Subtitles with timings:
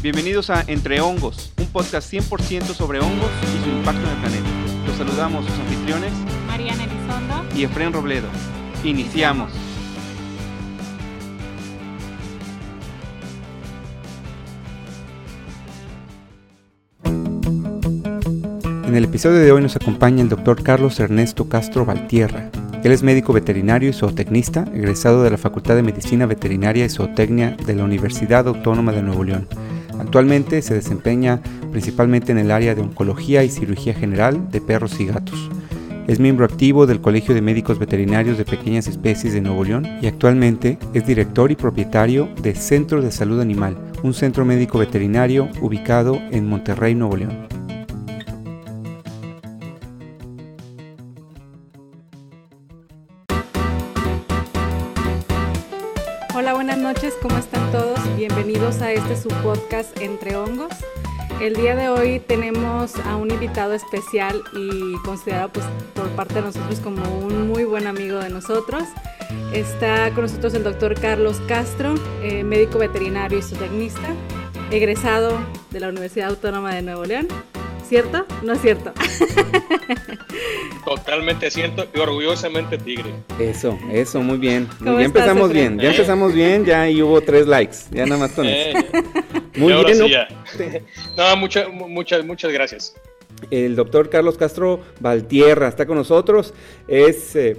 [0.00, 4.48] Bienvenidos a Entre Hongos, un podcast 100% sobre hongos y su impacto en el planeta.
[4.86, 6.12] Los saludamos sus anfitriones,
[6.46, 8.28] Mariana Elizondo y Efren Robledo.
[8.84, 9.50] Iniciamos.
[18.86, 22.52] En el episodio de hoy nos acompaña el doctor Carlos Ernesto Castro Valtierra.
[22.84, 27.56] Él es médico veterinario y zootecnista, egresado de la Facultad de Medicina Veterinaria y Zootecnia
[27.66, 29.48] de la Universidad Autónoma de Nuevo León.
[30.08, 35.04] Actualmente se desempeña principalmente en el área de oncología y cirugía general de perros y
[35.04, 35.50] gatos.
[36.06, 40.06] Es miembro activo del Colegio de Médicos Veterinarios de Pequeñas Especies de Nuevo León y
[40.06, 46.18] actualmente es director y propietario de Centro de Salud Animal, un centro médico veterinario ubicado
[46.30, 47.46] en Monterrey, Nuevo León.
[59.10, 60.72] Este su podcast Entre Hongos.
[61.40, 66.42] El día de hoy tenemos a un invitado especial y considerado pues, por parte de
[66.42, 68.82] nosotros como un muy buen amigo de nosotros.
[69.54, 74.14] Está con nosotros el doctor Carlos Castro, eh, médico veterinario y zootecnista,
[74.70, 75.38] egresado
[75.70, 77.28] de la Universidad Autónoma de Nuevo León.
[77.88, 78.26] ¿Cierto?
[78.42, 78.92] No es cierto.
[80.84, 83.14] Totalmente cierto y orgullosamente tigre.
[83.38, 84.68] Eso, eso, muy bien.
[84.78, 85.76] ¿Cómo ya estás, empezamos Efraín?
[85.76, 88.78] bien, ya empezamos bien, ya ahí hubo tres likes, ya nada más con eso.
[88.78, 88.86] Eh,
[89.56, 90.64] Muy bien, sí
[91.16, 91.30] ¿no?
[91.30, 92.94] No, muchas, muchas, muchas gracias.
[93.50, 96.54] El doctor Carlos Castro Valtierra está con nosotros.
[96.86, 97.56] Es, eh,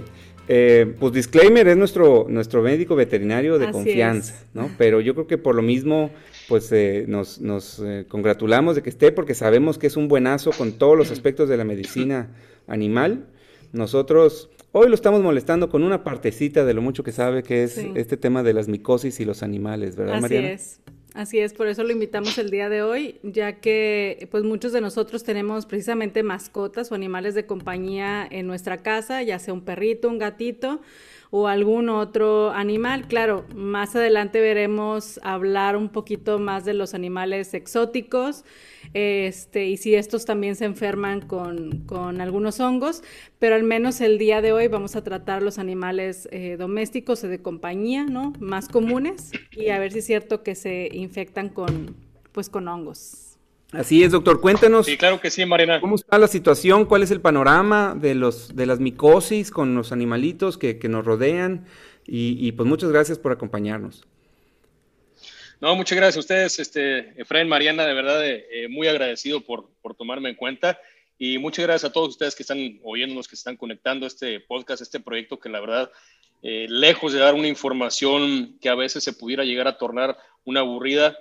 [0.52, 4.46] eh, pues disclaimer, es nuestro, nuestro médico veterinario de Así confianza, es.
[4.52, 4.68] ¿no?
[4.76, 6.10] Pero yo creo que por lo mismo,
[6.48, 10.50] pues eh, nos, nos eh, congratulamos de que esté porque sabemos que es un buenazo
[10.50, 12.30] con todos los aspectos de la medicina
[12.66, 13.26] animal.
[13.72, 17.74] Nosotros hoy lo estamos molestando con una partecita de lo mucho que sabe que es
[17.74, 17.92] Sí.
[17.94, 20.50] este tema de las micosis y los animales, ¿verdad, Así Mariana?
[20.50, 20.80] es.
[21.14, 24.80] Así es, por eso lo invitamos el día de hoy, ya que pues muchos de
[24.80, 30.08] nosotros tenemos precisamente mascotas o animales de compañía en nuestra casa, ya sea un perrito,
[30.08, 30.80] un gatito
[31.30, 33.06] o algún otro animal.
[33.06, 38.44] Claro, más adelante veremos hablar un poquito más de los animales exóticos,
[38.94, 43.02] este, y si estos también se enferman con, con algunos hongos,
[43.38, 47.28] pero al menos el día de hoy vamos a tratar los animales eh, domésticos o
[47.28, 48.32] de compañía, ¿no?
[48.40, 51.94] Más comunes y a ver si es cierto que se infectan con,
[52.32, 53.29] pues, con hongos.
[53.72, 54.40] Así es, doctor.
[54.40, 54.86] Cuéntanos.
[54.86, 55.80] Sí, claro que sí, Mariana.
[55.80, 56.86] ¿Cómo está la situación?
[56.86, 61.04] ¿Cuál es el panorama de los de las micosis con los animalitos que, que nos
[61.04, 61.66] rodean?
[62.06, 64.04] Y, y, pues muchas gracias por acompañarnos.
[65.60, 69.68] No, muchas gracias a ustedes, este, Efraín, Mariana, de verdad, eh, eh, muy agradecido por,
[69.82, 70.80] por tomarme en cuenta.
[71.18, 75.00] Y muchas gracias a todos ustedes que están oyéndonos, que están conectando este podcast, este
[75.00, 75.90] proyecto que la verdad,
[76.42, 80.16] eh, lejos de dar una información que a veces se pudiera llegar a tornar
[80.46, 81.14] una aburrida,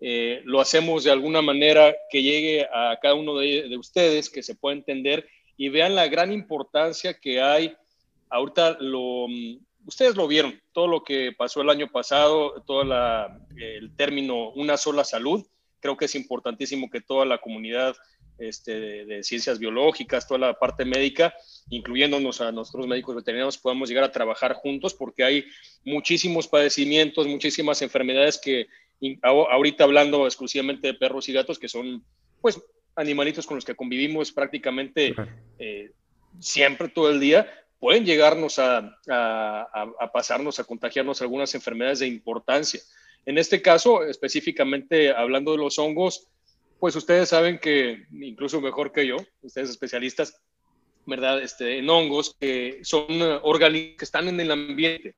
[0.00, 4.42] eh, lo hacemos de alguna manera que llegue a cada uno de, de ustedes, que
[4.42, 7.74] se pueda entender y vean la gran importancia que hay.
[8.28, 13.96] Ahorita lo, mm, ustedes lo vieron, todo lo que pasó el año pasado, todo el
[13.96, 15.44] término una sola salud.
[15.80, 17.94] Creo que es importantísimo que toda la comunidad
[18.38, 21.34] este, de, de, ciencias biológicas, toda la parte médica,
[21.70, 25.44] incluyéndonos a nosotros médicos veterinarios, podamos llegar a trabajar juntos porque hay
[25.84, 28.66] muchísimos padecimientos, muchísimas enfermedades que
[29.22, 32.04] ahorita hablando exclusivamente de perros y gatos, que son
[32.40, 32.60] pues
[32.96, 35.14] animalitos con los que convivimos prácticamente
[35.58, 35.92] eh,
[36.40, 42.06] siempre, todo el día, pueden llegarnos a, a, a, pasarnos, a contagiarnos algunas enfermedades de
[42.06, 42.80] importancia.
[43.26, 46.28] En este caso, específicamente hablando de los hongos,
[46.78, 50.40] pues ustedes saben que, incluso mejor que yo, ustedes especialistas,
[51.06, 51.42] ¿verdad?
[51.42, 53.06] Este, en hongos, que son
[53.42, 55.14] organismos que están en el ambiente.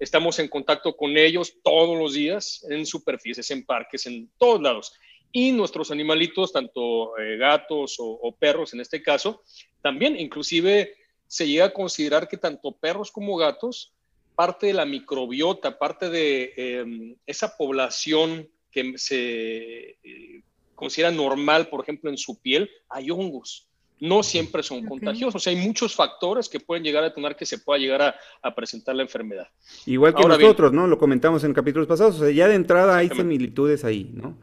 [0.00, 4.94] Estamos en contacto con ellos todos los días, en superficies, en parques, en todos lados.
[5.30, 9.42] Y nuestros animalitos, tanto eh, gatos o, perros en este caso,
[9.82, 10.94] también inclusive
[11.26, 13.92] se llega a considerar que tanto perros como gatos,
[14.34, 20.42] parte de la microbiota, parte de eh, esa población que se eh,
[20.74, 23.69] considera normal, por ejemplo, en su piel, hay hongos.
[24.00, 24.88] No siempre son okay.
[24.88, 25.36] contagiosos.
[25.36, 28.14] O sea, hay muchos factores que pueden llegar a tener que se pueda llegar a,
[28.42, 29.48] a presentar la enfermedad.
[29.86, 30.88] Igual que Ahora nosotros, bien, ¿no?
[30.88, 32.16] Lo comentamos en capítulos pasados.
[32.16, 34.36] O sea, ya de entrada hay similitudes ahí, ¿no?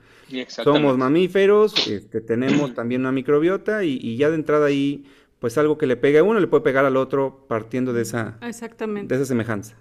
[0.47, 5.05] Somos mamíferos, este, tenemos también una microbiota y, y ya de entrada ahí
[5.39, 8.37] pues algo que le pegue a uno le puede pegar al otro partiendo de esa,
[8.41, 9.13] Exactamente.
[9.13, 9.77] De esa semejanza.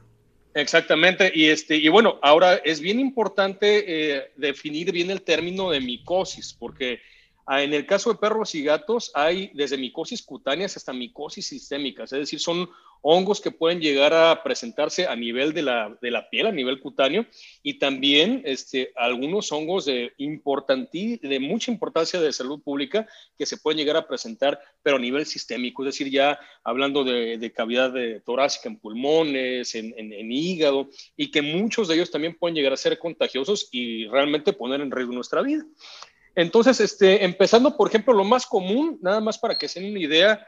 [0.54, 3.84] Exactamente, y, este, y bueno, ahora es bien importante
[4.16, 7.00] eh, definir bien el término de micosis, porque
[7.48, 12.18] en el caso de perros y gatos hay desde micosis cutáneas hasta micosis sistémicas, es
[12.18, 12.68] decir, son
[13.02, 16.80] hongos que pueden llegar a presentarse a nivel de la, de la piel, a nivel
[16.80, 17.24] cutáneo,
[17.62, 23.06] y también este, algunos hongos de, de mucha importancia de salud pública
[23.38, 27.52] que se pueden llegar a presentar, pero a nivel sistémico, es decir, ya hablando de,
[27.54, 32.72] cavidad de torácica en pulmones, en, hígado, y que muchos de ellos también pueden llegar
[32.72, 35.64] a ser contagiosos y realmente poner en riesgo nuestra vida.
[36.36, 40.00] Entonces, este, empezando, por ejemplo, lo más común, nada más para que se den una
[40.00, 40.46] idea,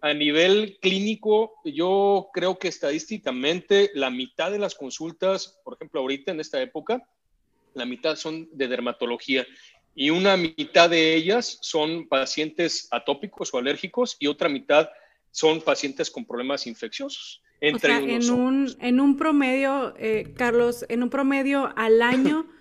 [0.00, 6.32] a nivel clínico, yo creo que estadísticamente la mitad de las consultas, por ejemplo, ahorita
[6.32, 7.06] en esta época,
[7.74, 9.46] la mitad son de dermatología
[9.94, 14.88] y una mitad de ellas son pacientes atópicos o alérgicos y otra mitad
[15.30, 17.42] son pacientes con problemas infecciosos.
[17.60, 22.46] Entre o sea, en, un, en un promedio, eh, Carlos, en un promedio al año,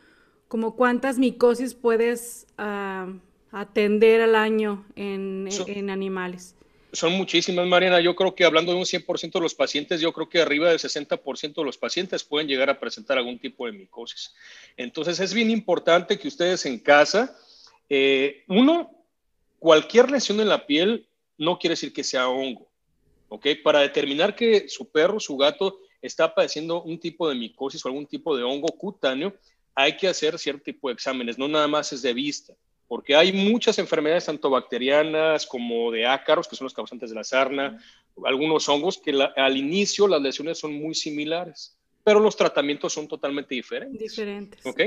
[0.47, 3.11] como cuántas micosis puedes uh,
[3.51, 6.55] atender al año en, en animales?
[6.95, 7.99] son muchísimas, Mariana.
[7.99, 10.79] Yo creo que hablando de un 100% de los pacientes, yo creo que arriba del
[10.79, 14.33] 60% de los pacientes pueden llegar a presentar algún tipo de micosis.
[14.77, 17.37] Entonces es bien importante que ustedes en casa,
[17.89, 18.91] eh, uno,
[19.59, 21.07] cualquier lesión en la piel
[21.37, 22.67] no quiere decir que sea hongo,
[23.29, 23.47] ¿ok?
[23.63, 28.05] Para determinar que su perro, su gato está padeciendo un tipo de micosis o algún
[28.05, 29.35] tipo de hongo cutáneo,
[29.75, 32.55] hay que hacer cierto tipo de exámenes, no nada más es de vista
[32.87, 37.23] porque hay muchas enfermedades, tanto bacterianas como de ácaros, que son los causantes de la
[37.23, 37.81] sarna,
[38.23, 43.55] algunos hongos, que al inicio las lesiones son muy similares, pero los tratamientos son totalmente
[43.55, 43.99] diferentes.
[43.99, 44.65] Diferentes.
[44.65, 44.79] ¿Ok?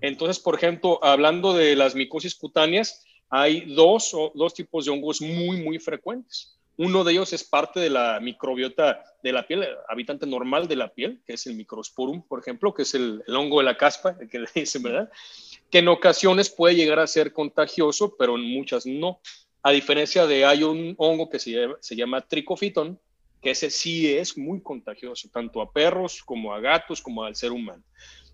[0.00, 5.62] Entonces, por ejemplo, hablando de las micosis cutáneas, hay dos, dos tipos de hongos muy,
[5.62, 6.56] muy frecuentes.
[6.82, 10.88] Uno de ellos es parte de la microbiota de la piel, habitante normal de la
[10.88, 14.30] piel, que es el microsporum, por ejemplo, que es el, hongo de la caspa, el
[14.30, 15.10] que le ¿verdad?
[15.70, 19.20] que en ocasiones puede llegar a ser contagioso, pero en muchas no.
[19.62, 22.98] A diferencia de hay un hongo que se llama, se llama tricofitón,
[23.42, 27.52] que ese sí es muy contagioso, tanto a perros como a gatos como al ser
[27.52, 27.84] humano.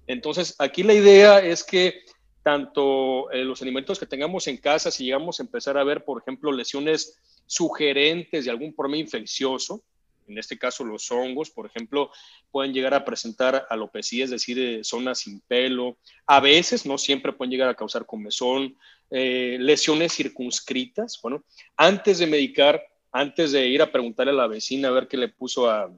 [0.06, 2.04] Entonces, aquí la idea es que
[2.46, 6.22] tanto eh, los alimentos que tengamos en casa, si llegamos a empezar a ver, por
[6.22, 9.82] ejemplo, lesiones sugerentes de algún problema infeccioso,
[10.28, 12.12] en este caso los hongos, por ejemplo,
[12.52, 15.98] pueden llegar a presentar alopecia, es decir, eh, zonas sin pelo.
[16.24, 18.76] A veces, no siempre pueden llegar a causar comezón,
[19.10, 21.18] eh, lesiones circunscritas.
[21.20, 21.42] Bueno,
[21.76, 25.30] antes de medicar, antes de ir a preguntarle a la vecina a ver qué le
[25.30, 25.90] puso a,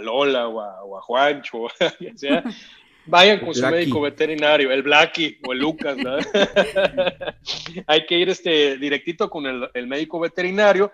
[0.00, 1.66] Lola o a, Juancho,
[1.98, 2.44] ya sea,
[3.06, 5.96] vayan con su médico veterinario, el Blacky o el Lucas.
[7.86, 10.92] Hay que ir este, directito con el, el médico veterinario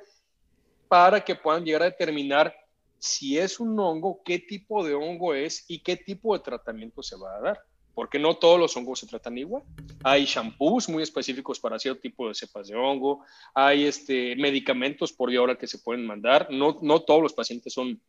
[0.88, 2.54] para que puedan llegar a determinar
[2.98, 7.16] si es un hongo, qué tipo de hongo es y qué tipo de tratamiento se
[7.16, 7.60] va a dar.
[7.94, 9.64] Porque no todos los hongos se tratan igual.
[10.04, 13.24] Hay shampoos muy específicos para cierto tipo de cepas de hongo.
[13.54, 16.46] Hay este, medicamentos por vía oral que se pueden mandar.
[16.48, 18.00] No, no todos los pacientes son,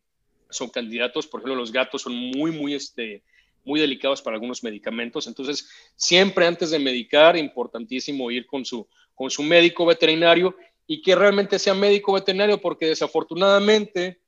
[0.47, 1.25] son candidatos.
[1.25, 3.23] Por ejemplo, los gatos son muy, muy, este,
[3.69, 5.27] muy delicados para algunos medicamentos.
[5.27, 10.55] Entonces, siempre antes de medicar, importantísimo ir con su, con su médico veterinario
[10.87, 14.19] y que realmente sea médico veterinario, porque desafortunadamente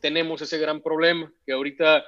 [0.00, 2.04] tenemos ese gran problema que ahorita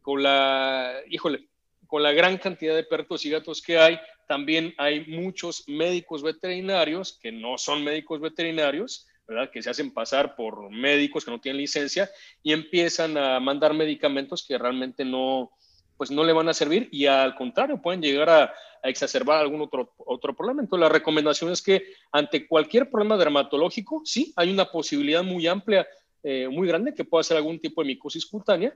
[0.00, 1.46] con la, híjole,
[1.86, 7.18] con la gran cantidad de perros y gatos que hay, también hay muchos médicos veterinarios
[7.22, 9.50] que no son médicos veterinarios, ¿verdad?
[9.50, 12.10] Que se hacen pasar por médicos que no tienen licencia
[12.42, 15.52] y empiezan a mandar medicamentos que realmente no,
[15.96, 19.94] pues no le van a servir y al contrario pueden llegar a, exacerbar algún otro,
[19.96, 20.62] otro problema.
[20.62, 25.84] Entonces la recomendación es que ante cualquier problema dermatológico, sí, hay una posibilidad muy amplia,
[26.22, 28.72] eh, muy grande que pueda ser algún tipo de micosis cutánea,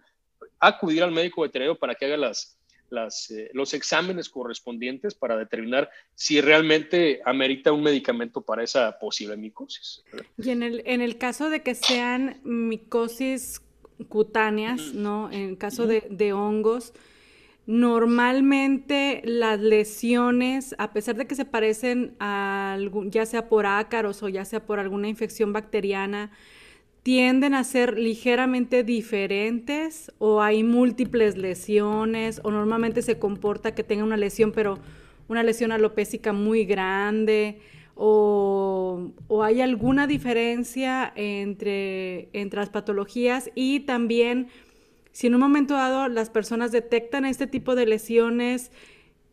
[0.58, 2.58] acudir al médico veterinario para que haga las,
[2.90, 9.36] las, eh, los exámenes correspondientes para determinar si realmente amerita un medicamento para esa posible
[9.36, 10.02] micosis.
[10.38, 13.62] Y en el, en el caso de que sean micosis
[14.08, 15.30] cutáneas, ¿no?
[15.30, 16.92] En caso de, de hongos,
[17.70, 24.24] Normalmente las lesiones, a pesar de que se parecen a algún, ya sea por ácaros
[24.24, 26.32] o ya sea por alguna infección bacteriana,
[27.04, 34.02] tienden a ser ligeramente diferentes o hay múltiples lesiones o normalmente se comporta que tenga
[34.02, 34.80] una lesión, pero
[35.28, 37.60] una lesión alopésica muy grande
[38.02, 44.48] o, o hay alguna diferencia entre, entre las patologías y también
[45.12, 48.72] si en un momento dado las personas detectan este tipo de lesiones,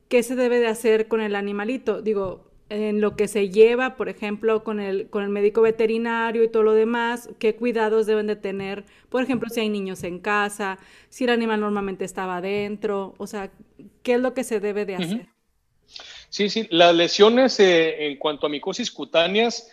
[0.09, 2.01] ¿qué se debe de hacer con el animalito?
[2.01, 6.49] Digo, en lo que se lleva, por ejemplo, con el, con el médico veterinario y
[6.49, 10.77] todo lo demás, qué cuidados deben de tener, por ejemplo, si hay niños en casa,
[11.07, 13.49] si el animal normalmente estaba adentro, o sea,
[14.03, 15.29] ¿qué es lo que se debe de hacer?
[16.29, 19.71] Sí, sí, las lesiones eh, en cuanto a micosis cutáneas,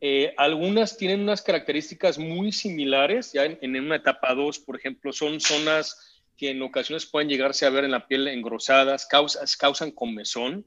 [0.00, 5.40] Eh, algunas tienen unas características muy similares, ya en, una etapa 2, por ejemplo, son
[5.40, 10.66] zonas que en ocasiones pueden llegarse a ver en la piel engrosadas, causas, causan comezón,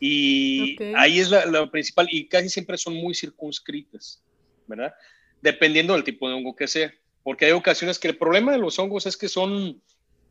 [0.00, 4.22] y ahí es la, principal, y casi siempre son muy circunscritas,
[4.66, 4.94] ¿verdad?
[5.42, 8.78] Dependiendo del tipo de hongo que sea, porque hay ocasiones que el problema de los
[8.78, 9.82] hongos es que son,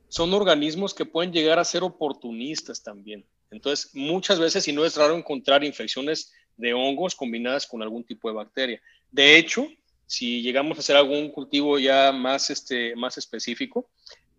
[0.09, 3.25] son organismos que pueden llegar a ser oportunistas también.
[3.53, 8.29] Entonces, muchas veces, y no es raro encontrar infecciones de hongos combinadas con algún tipo
[8.29, 8.81] de bacteria.
[9.11, 9.67] De hecho,
[10.05, 13.89] si llegamos a hacer algún cultivo ya más, este, más específico,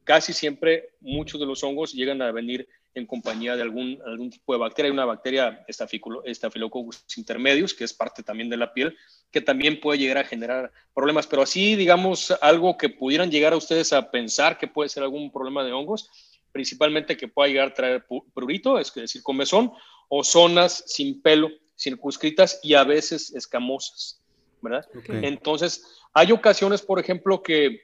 [0.04, 4.52] casi siempre muchos de los hongos llegan a venir en compañía de algún, algún tipo
[4.52, 4.88] de bacteria.
[4.88, 8.97] Hay una bacteria Staphylococcus intermedius, que es parte también de la piel,
[9.33, 11.26] que también puede llegar a generar problemas.
[11.26, 15.33] Pero así, digamos, algo que pudieran llegar a ustedes a pensar que puede ser algún
[15.33, 16.09] problema de hongos,
[16.54, 19.73] principalmente que pueda llegar a traer prurito, es decir, comezón,
[20.08, 24.23] o zonas sin pelo circunscritas y a veces escamosas,
[24.62, 24.87] ¿verdad?
[25.08, 27.80] Entonces, hay ocasiones, por ejemplo, que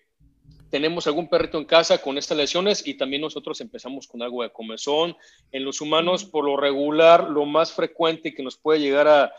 [0.70, 4.52] tenemos algún perrito en casa con estas lesiones y también nosotros empezamos con algo de
[4.52, 5.16] comezón.
[5.50, 9.32] En los humanos, por lo regular, lo más frecuente que nos puede llegar a,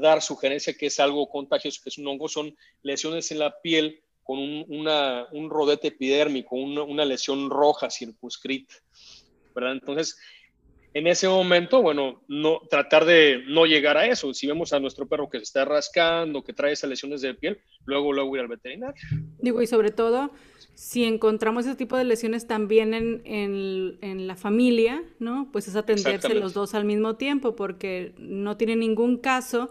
[0.00, 4.02] dar sugerencia que es algo contagioso, que es un hongo, son lesiones en la piel
[4.22, 8.74] con un, rodete epidérmico, una, una lesión roja circunscrita,
[9.54, 9.72] ¿verdad?
[9.72, 10.16] Entonces,
[10.92, 14.34] en ese momento, bueno, no, tratar de no llegar a eso.
[14.34, 17.60] Si vemos a nuestro perro que se está rascando, que trae esas lesiones de piel,
[17.84, 19.00] luego, luego ir al veterinario.
[19.38, 20.32] Digo, y sobre todo,
[20.74, 25.48] si encontramos ese tipo de lesiones también en, en, la familia, ¿no?
[25.52, 29.70] Pues es atenderse los dos al mismo tiempo, porque no tiene ningún caso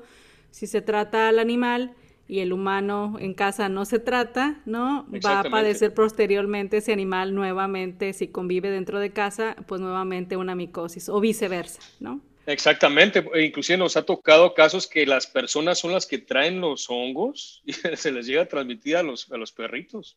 [0.51, 1.96] si se trata al animal
[2.30, 5.08] y el humano en casa no se trata, ¿no?
[5.26, 10.54] Va a padecer posteriormente ese animal nuevamente, si convive dentro de casa, pues nuevamente una
[10.54, 12.22] micosis o viceversa, ¿no?
[12.46, 16.88] Exactamente, e inclusive nos ha tocado casos que las personas son las que traen los
[16.90, 20.16] hongos y se les llega a transmitir a los, a los perritos.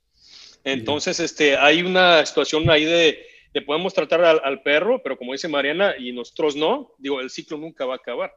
[0.65, 5.33] Entonces, este, hay una situación ahí de, de podemos tratar al, al, perro, pero como
[5.33, 8.35] dice Mariana, y nosotros no, digo, el ciclo nunca va a acabar.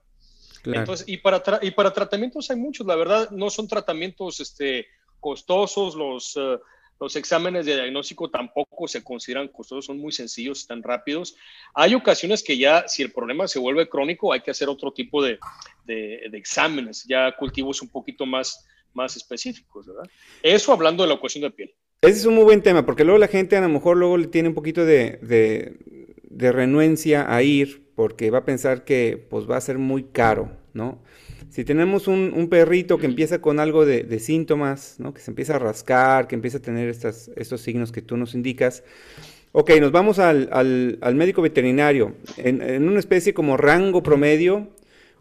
[0.65, 4.87] Entonces, y para, y para tratamientos hay muchos, la verdad, no son tratamientos este,
[5.19, 6.57] costosos, los, eh,
[6.99, 11.35] los exámenes de diagnóstico tampoco se consideran costosos, son muy sencillos, están rápidos.
[11.73, 15.23] Hay ocasiones que ya, si el problema se vuelve crónico, hay que hacer otro tipo
[15.23, 15.39] de,
[15.85, 20.09] de, exámenes, ya cultivos un poquito más, más específicos, ¿verdad?
[20.41, 21.73] Eso hablando de la cuestión de piel.
[22.01, 24.27] Ese es un muy buen tema, porque luego la gente a lo mejor luego le
[24.27, 26.04] tiene un poquito de, de,
[26.35, 30.51] de renuencia a ir porque va a pensar que pues va a ser muy caro,
[30.73, 30.99] ¿no?
[31.49, 35.13] Si tenemos un, perrito que empieza con algo de, síntomas, ¿no?
[35.13, 38.35] Que se empieza a rascar, que empieza a tener estas, estos signos que tú nos
[38.35, 38.83] indicas,
[39.53, 42.13] ok, nos vamos al, al, médico veterinario.
[42.35, 44.67] En, en, una especie como rango promedio,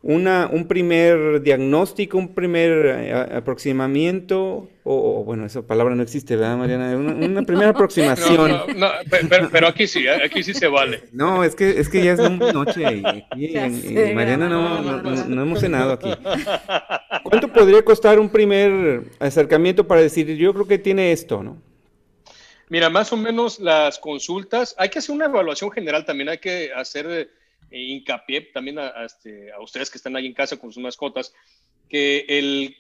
[0.07, 6.59] una, un primer diagnóstico, un primer eh, aproximamiento, o, bueno, esa palabra no existe, ¿verdad,
[6.59, 6.95] Mariana?
[6.95, 8.51] Una, primera aproximación.
[8.77, 8.91] No,
[9.51, 10.23] pero, aquí sí, ¿eh?
[10.23, 11.05] aquí sí se vale.
[11.13, 13.03] No, es que, es que ya es noche
[13.35, 16.11] y, Mariana no, no, hemos cenado aquí.
[17.23, 21.63] ¿Cuánto podría costar un primer acercamiento para decir, yo creo que tiene esto, ¿no?
[22.69, 26.71] Mira, más o menos las consultas, hay que hacer una evaluación general, también hay que
[26.75, 27.44] hacer e
[27.83, 31.33] hincapié también este, a, ustedes que están ahí en casa con sus mascotas,
[31.89, 32.77] que el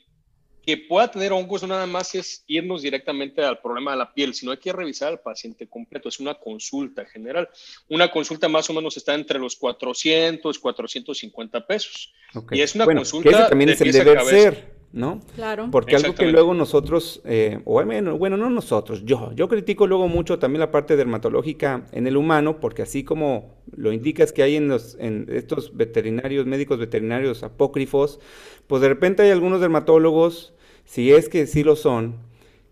[0.65, 4.33] que pueda tener hongos no nada más es irnos directamente al problema de la piel,
[4.33, 6.09] sino hay que revisar al paciente completo.
[6.09, 7.49] Es una consulta general.
[7.89, 12.15] Una consulta más o menos está entre los 400, 450 pesos.
[12.51, 13.49] Y es una consulta.
[13.49, 14.84] también es el deber ser.
[14.95, 15.21] ¿No?
[15.35, 15.69] Claro.
[15.73, 20.07] Porque algo que luego nosotros, eh, o bueno, bueno, no nosotros, yo, yo critico luego
[20.07, 24.55] mucho también la parte dermatológica en el humano, porque así como lo indicas que hay
[24.55, 28.21] en, los, en estos veterinarios, médicos veterinarios apócrifos,
[28.69, 32.15] pues de repente hay algunos dermatólogos, si es que sí lo son,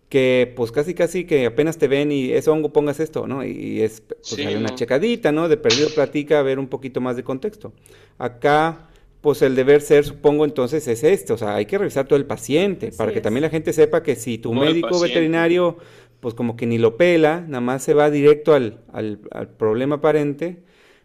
[0.08, 3.44] que pues casi casi que apenas te ven y es hongo, pongas esto, ¿no?
[3.44, 5.48] Y es, pues hay una checadita, ¿no?
[5.48, 7.72] De perdido platica, a ver un poquito más de contexto.
[8.18, 8.90] Acá
[9.22, 12.26] pues el deber ser, supongo, entonces es este, o sea, hay que revisar todo el
[12.26, 15.78] paciente, para que también la gente sepa que si tu médico veterinario,
[16.18, 19.96] pues como que ni lo pela, nada más se va directo al, al, al, problema
[19.96, 20.64] aparente,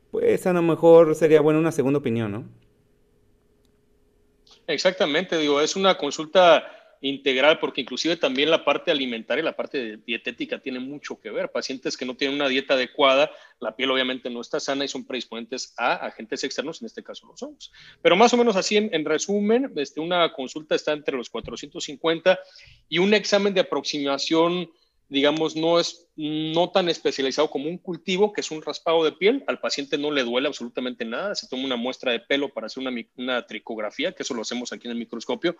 [0.09, 2.45] pues a lo mejor sería bueno una segunda opinión, ¿no?
[4.65, 10.59] Exactamente, digo, es una consulta integral, porque inclusive también la parte alimentaria, la parte dietética
[10.59, 11.51] tiene mucho que ver.
[11.51, 15.05] Pacientes que no tienen una dieta adecuada, la piel obviamente no está sana y son
[15.05, 17.71] predisponentes a agentes externos, en este caso los hongos.
[18.01, 22.39] Pero más o menos así, en, resumen, este, una consulta está entre los 450
[22.89, 24.69] y un examen de aproximación
[25.09, 29.43] digamos, no es no tan especializado como un cultivo, que es un raspado de piel.
[29.47, 31.35] Al paciente no le duele absolutamente nada.
[31.35, 34.73] Se toma una muestra de pelo para hacer una, una tricografía, que eso lo hacemos
[34.73, 35.55] aquí en el microscopio.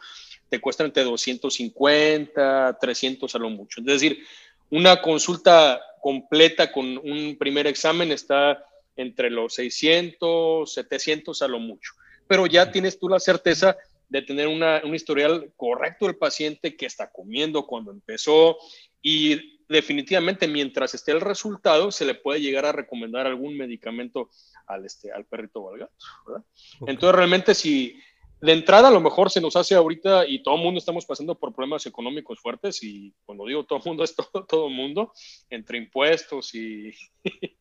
[0.50, 3.82] Te cuesta entre 250, 300 a lo mucho.
[3.82, 4.24] Es decir,
[4.70, 8.64] una consulta completa con un primer examen está
[8.96, 11.94] entre los 600, 700 a lo mucho.
[12.28, 13.78] Pero ya tienes tú la certeza
[14.10, 18.58] de tener una, un historial correcto del paciente que está comiendo cuando empezó
[19.02, 24.30] y definitivamente mientras esté el resultado se le puede llegar a recomendar algún medicamento
[24.66, 26.46] al, este, al perrito o al gato.
[26.88, 28.00] Entonces realmente si
[28.40, 31.36] de entrada a lo mejor se nos hace ahorita y todo el mundo estamos pasando
[31.36, 35.12] por problemas económicos fuertes y cuando digo todo el mundo es todo, todo mundo,
[35.50, 36.92] entre impuestos y,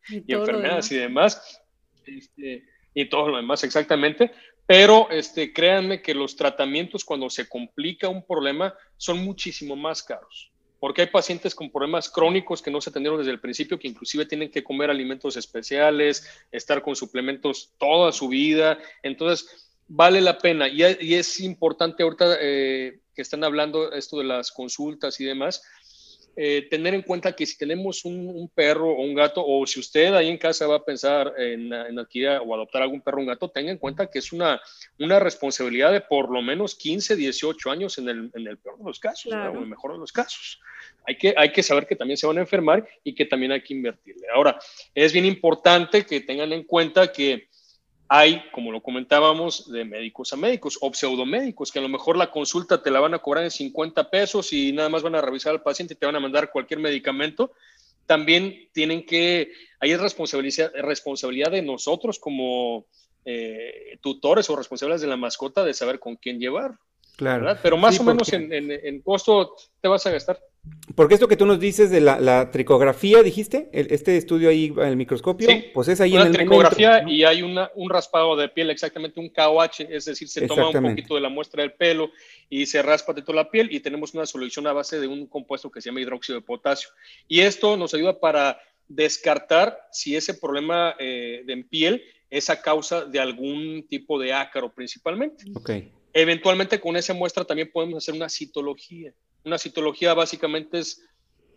[0.09, 1.61] y, enfermedades y demás.
[2.05, 2.63] Este,
[2.93, 4.31] y todo lo demás exactamente,
[4.67, 10.51] pero este, créanme que los tratamientos cuando se complica un problema son muchísimo más caros,
[10.79, 14.25] porque hay pacientes con problemas crónicos que no se atendieron desde el principio, que inclusive
[14.25, 18.77] tienen que comer alimentos especiales, estar con suplementos toda su vida.
[19.03, 20.67] Entonces, vale la pena.
[20.67, 25.63] Y, es importante ahorita eh, que están hablando esto de las consultas y demás,
[26.39, 30.13] eh, tener en cuenta que si tenemos un, perro o un gato, o si usted
[30.13, 33.49] ahí en casa va a pensar en, adquirir o adoptar algún perro o un gato,
[33.49, 34.61] tenga en cuenta que es una,
[34.99, 38.83] una responsabilidad de por lo menos 15, 18 años en el, en el peor de
[38.83, 40.61] los casos, o en el mejor de los casos.
[41.07, 43.63] Hay que, hay que saber que también se van a enfermar y que también hay
[43.63, 44.27] que invertirle.
[44.31, 44.59] Ahora,
[44.93, 47.47] es bien importante que tengan en cuenta que
[48.09, 52.31] hay, como lo comentábamos, de médicos a médicos o pseudomédicos, que a lo mejor la
[52.31, 55.51] consulta te la van a cobrar en 50 pesos y nada más van a revisar
[55.51, 57.51] al paciente y te van a mandar cualquier medicamento.
[58.05, 62.85] También tienen que, ahí es responsabilidad, de nosotros como
[63.25, 66.77] eh, tutores o responsables de la mascota de saber con quién llevar.
[67.17, 67.57] Claro.
[67.61, 70.39] Pero más o menos en, en costo te vas a gastar
[70.95, 74.95] porque esto que tú nos dices de la, tricografía, dijiste, este estudio ahí en el
[74.95, 79.19] microscopio, pues es ahí en el tricografía y hay una, un raspado de piel, exactamente
[79.19, 82.09] un KOH, es decir, se toma un poquito de la muestra del pelo
[82.49, 85.27] y se raspa de toda la piel y tenemos una solución a base de un
[85.27, 86.89] compuesto que se llama hidróxido de potasio.
[87.27, 93.05] Y esto nos ayuda para descartar si ese problema eh, de piel es a causa
[93.05, 95.45] de algún tipo de ácaro principalmente.
[95.53, 95.91] Okay.
[96.13, 99.13] Eventualmente con esa muestra también podemos hacer una citología.
[99.43, 101.01] Una citología básicamente es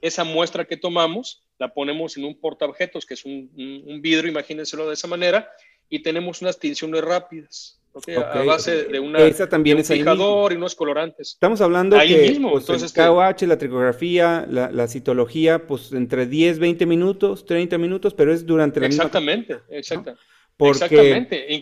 [0.01, 3.51] esa muestra que tomamos, la ponemos en un portaobjetos, que es un,
[4.01, 5.49] vidrio, imagínenselo de esa manera,
[5.89, 7.77] y tenemos unas tinciones rápidas.
[8.17, 11.33] A base de, una, esa también un fijador y unos colorantes.
[11.33, 12.53] Estamos hablando ahí que mismo.
[12.53, 18.15] Pues, Entonces, el KOH, la tricografía, la, citología, pues entre 10, 20 minutos, 30 minutos,
[18.15, 19.77] pero es durante la Exactamente, misma...
[19.77, 20.23] exactamente.
[20.61, 21.55] Exactamente.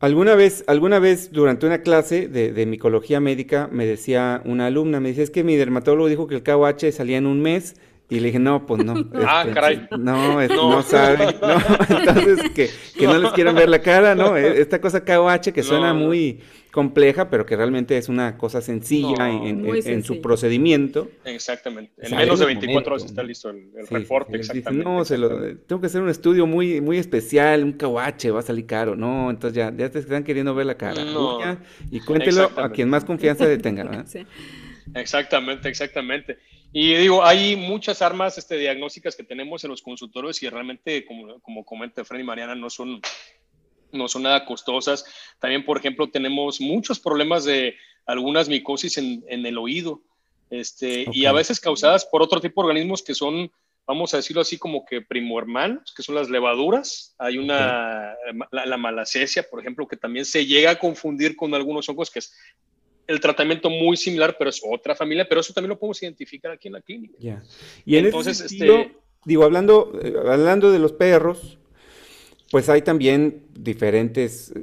[0.00, 5.00] Alguna vez, alguna vez durante una clase de, de, micología médica me decía una alumna,
[5.00, 7.74] me dice, es que mi dermatólogo dijo que el KOH salía en un mes
[8.10, 8.94] y le dije, no, pues no.
[9.26, 9.88] ah, este, caray.
[9.98, 10.82] No, no.
[10.82, 11.36] sabe.
[11.40, 11.98] No.
[11.98, 14.36] Entonces, que, que no les quieran ver la cara, ¿no?
[14.38, 16.40] E, esta cosa KOH que suena muy
[16.70, 21.10] compleja, pero que realmente es una cosa sencilla en, su procedimiento.
[21.24, 21.92] Exactamente.
[21.98, 24.84] En menos de 24 horas está listo el, reporte, exactamente.
[24.84, 28.42] no, se lo, tengo que hacer un estudio muy, muy especial, un KOH va a
[28.42, 28.96] salir caro.
[28.96, 31.02] No, entonces ya, ya te están queriendo ver la cara.
[31.90, 34.06] y cuéntelo a quien más confianza le tenga, ¿verdad?
[34.06, 34.24] Sí.
[34.94, 36.38] Exactamente, exactamente.
[36.72, 41.40] Y digo, hay muchas armas este, diagnósticas que tenemos en los consultorios y realmente, como,
[41.40, 43.00] como comenta Freddy y Mariana, no son,
[43.92, 45.04] no son nada costosas.
[45.38, 50.02] También, por ejemplo, tenemos muchos problemas de algunas micosis en, en el oído
[50.50, 53.50] este, y a veces causadas por otro tipo de organismos que son,
[53.86, 57.14] vamos a decirlo así, como que primo hermanos, que son las levaduras.
[57.18, 58.14] Hay una,
[58.50, 62.20] la, la, malacesia, por ejemplo, que también se llega a confundir con algunos hongos que
[62.20, 62.34] es
[63.08, 66.68] el tratamiento muy similar, pero es otra familia, pero eso también lo podemos identificar aquí
[66.68, 67.14] en la clínica.
[67.18, 67.42] Ya.
[67.84, 68.92] Y entonces, este...
[69.24, 71.58] digo, hablando, eh, hablando de los perros,
[72.50, 74.60] pues hay también diferentes eh,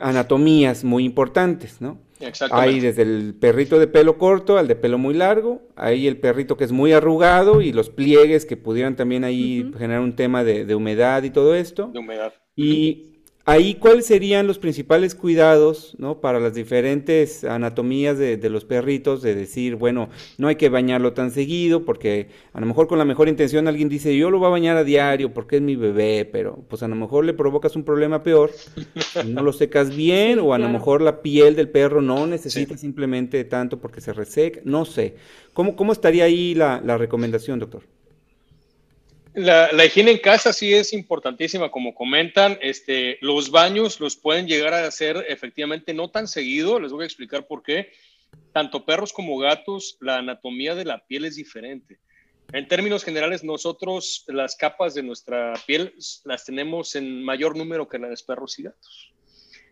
[0.00, 2.02] anatomías muy importantes, ¿no?
[2.50, 6.56] Hay desde el perrito de pelo corto al de pelo muy largo, hay el perrito
[6.56, 10.66] que es muy arrugado y los pliegues que pudieran también ahí generar un tema de,
[10.66, 11.86] de, humedad y todo esto.
[11.86, 12.34] De humedad.
[12.54, 16.20] Y Ahí, ¿cuáles serían los principales cuidados ¿no?
[16.20, 19.22] para las diferentes anatomías de, los perritos?
[19.22, 23.06] De decir, bueno, no hay que bañarlo tan seguido, porque a lo mejor con la
[23.06, 26.28] mejor intención alguien dice, yo lo voy a bañar a diario porque es mi bebé,
[26.30, 28.50] pero pues a lo mejor le provocas un problema peor,
[29.26, 33.42] no lo secas bien, o a lo mejor la piel del perro no necesita simplemente
[33.44, 35.14] tanto porque se reseca, no sé.
[35.54, 37.82] ¿Cómo, cómo estaría ahí la, la recomendación, doctor?
[39.34, 42.58] La, higiene en casa sí es importantísima, como comentan.
[42.60, 46.80] Este, los baños los pueden llegar a hacer efectivamente no tan seguido.
[46.80, 47.92] Les voy a explicar por qué.
[48.52, 52.00] Tanto perros como gatos, la anatomía de la piel es diferente.
[52.52, 57.98] En términos generales, nosotros las capas de nuestra piel las tenemos en mayor número que
[57.98, 59.12] las de perros y gatos.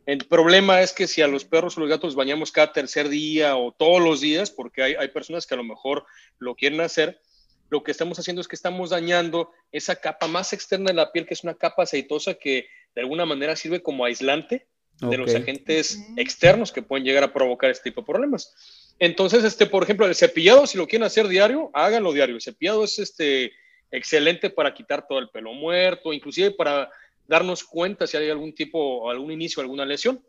[0.06, 3.56] El problema es que si a los perros o los gatos bañamos cada tercer día
[3.56, 6.06] o todos los días, porque hay, hay personas que a lo mejor
[6.38, 7.20] lo quieren hacer,
[7.70, 11.26] lo que estamos haciendo es que estamos dañando esa capa más externa de la piel,
[11.26, 14.66] que es una capa aceitosa que de alguna manera sirve como aislante
[15.00, 18.94] de los agentes externos que pueden llegar a provocar este tipo de problemas.
[18.98, 22.34] Entonces, este, por ejemplo, el cepillado, si lo quieren hacer diario, háganlo diario.
[22.34, 23.52] El cepillado es este,
[23.92, 26.90] excelente para quitar todo el pelo muerto, inclusive para
[27.28, 30.20] darnos cuenta si hay algún tipo, algún inicio, alguna lesión.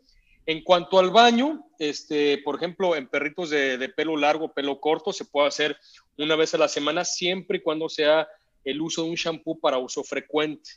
[0.46, 5.12] En cuanto al baño, este, por ejemplo, en perritos de, de, pelo largo, pelo corto,
[5.12, 5.76] se puede hacer
[6.18, 8.26] una vez a la semana, siempre y cuando sea
[8.64, 10.70] el uso de un shampoo para uso frecuente.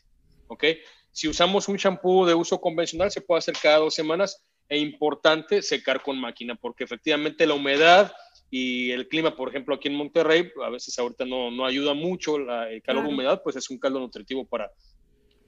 [0.48, 0.66] ¿Ok?
[1.12, 4.44] Si usamos un shampoo de uso convencional, se puede hacer cada dos semanas.
[4.68, 8.14] Es importante secar con máquina, porque efectivamente la humedad
[8.50, 12.38] y el clima, por ejemplo, aquí en Monterrey, a veces ahorita no, no ayuda mucho,
[12.38, 14.72] la, el calor humedad, pues es un caldo nutritivo para,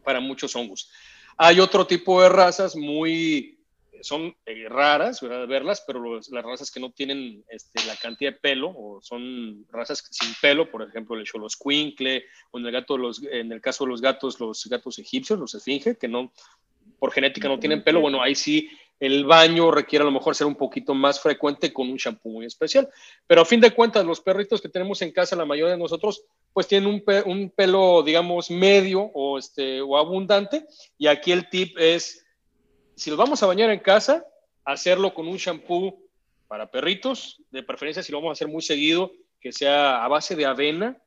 [0.03, 0.89] para muchos hongos.
[1.37, 3.54] Hay otro tipo de razas muy,
[4.05, 8.69] son eh, raras verlas, pero las razas que no tienen este, la cantidad de pelo
[8.69, 12.97] o son razas sin pelo, por ejemplo el Xoloscuincle o en el, gato,
[13.31, 16.31] en el caso de los gatos, los gatos egipcios, los esfinge, que no,
[16.99, 20.47] por genética no tienen pelo, bueno, ahí sí el baño requiere a lo mejor ser
[20.47, 22.87] un poquito más frecuente con un shampoo muy especial.
[23.27, 26.23] Pero a fin de cuentas, los perritos que tenemos en casa, la mayoría de nosotros,
[26.53, 30.65] pues tienen un, un pelo, digamos, medio o, este, o abundante.
[30.97, 32.24] Y aquí el tip es
[32.95, 34.25] si los vamos a bañar en casa,
[34.63, 36.01] hacerlo con un shampoo
[36.47, 40.35] para perritos, de preferencia si lo vamos a hacer muy seguido, que sea a base
[40.35, 40.97] de avena.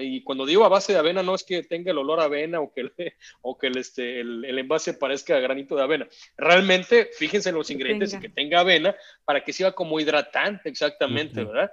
[0.00, 2.60] Y cuando digo a base de avena, no es que tenga el olor a avena
[2.60, 2.92] o que, el,
[3.42, 6.08] o que el, este, el, envase parezca granito de avena.
[6.36, 11.44] Realmente, fíjense en los ingredientes y que tenga avena para que sea como hidratante, exactamente,
[11.44, 11.70] ¿verdad?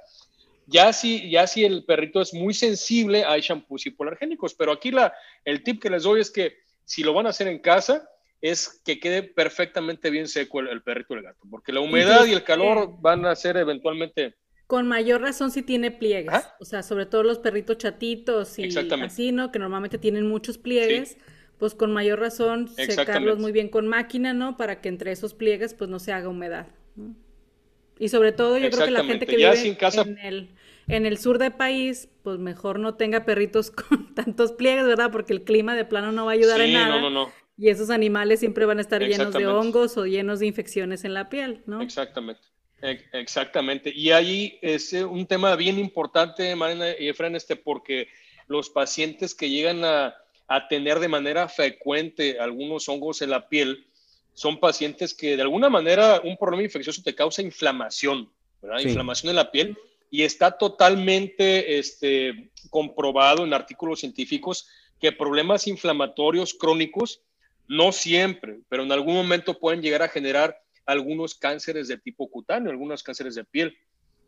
[0.67, 5.13] Ya si, ya si el perrito es muy sensible, hay shampoos hipoalergénicos, pero aquí la,
[5.43, 8.07] el tip que les doy es que si lo van a hacer en casa,
[8.43, 12.33] es que quede perfectamente bien seco el, perrito o el gato, porque la humedad y
[12.33, 14.35] el calor van a ser eventualmente...
[14.67, 18.67] Con mayor razón si tiene pliegues, o sea, sobre todo los perritos chatitos y
[19.01, 19.51] así, ¿no?
[19.51, 21.17] Que normalmente tienen muchos pliegues,
[21.57, 24.57] pues con mayor razón secarlos muy bien con máquina, ¿no?
[24.57, 26.67] Para que entre esos pliegues pues no se haga humedad.
[27.97, 30.49] Y sobre todo yo creo que la gente que vive en, el,
[30.89, 35.11] en el sur del país, pues mejor no tenga perritos con tantos pliegues, ¿verdad?
[35.13, 36.89] Porque el clima de plano no va a ayudar en nada.
[36.89, 37.42] No, no, no.
[37.57, 41.13] Y esos animales siempre van a estar llenos de hongos o llenos de infecciones en
[41.13, 41.81] la piel, ¿no?
[41.81, 42.41] Exactamente.
[43.13, 43.93] Exactamente.
[43.95, 48.09] Y ahí es eh, un tema bien importante, Marina y Efraín, este, porque
[48.47, 50.15] los pacientes que llegan a,
[50.47, 53.87] a, tener de manera frecuente algunos hongos en la piel
[54.33, 58.29] son pacientes que de alguna manera un problema infeccioso te causa inflamación,
[58.61, 58.79] ¿verdad?
[58.79, 59.77] Inflamación en la piel.
[60.09, 64.67] Y está totalmente este, comprobado en artículos científicos
[64.99, 67.21] que problemas inflamatorios crónicos
[67.67, 72.71] no siempre, pero en algún momento pueden llegar a generar algunos cánceres de tipo cutáneo,
[72.71, 73.77] algunos cánceres de piel.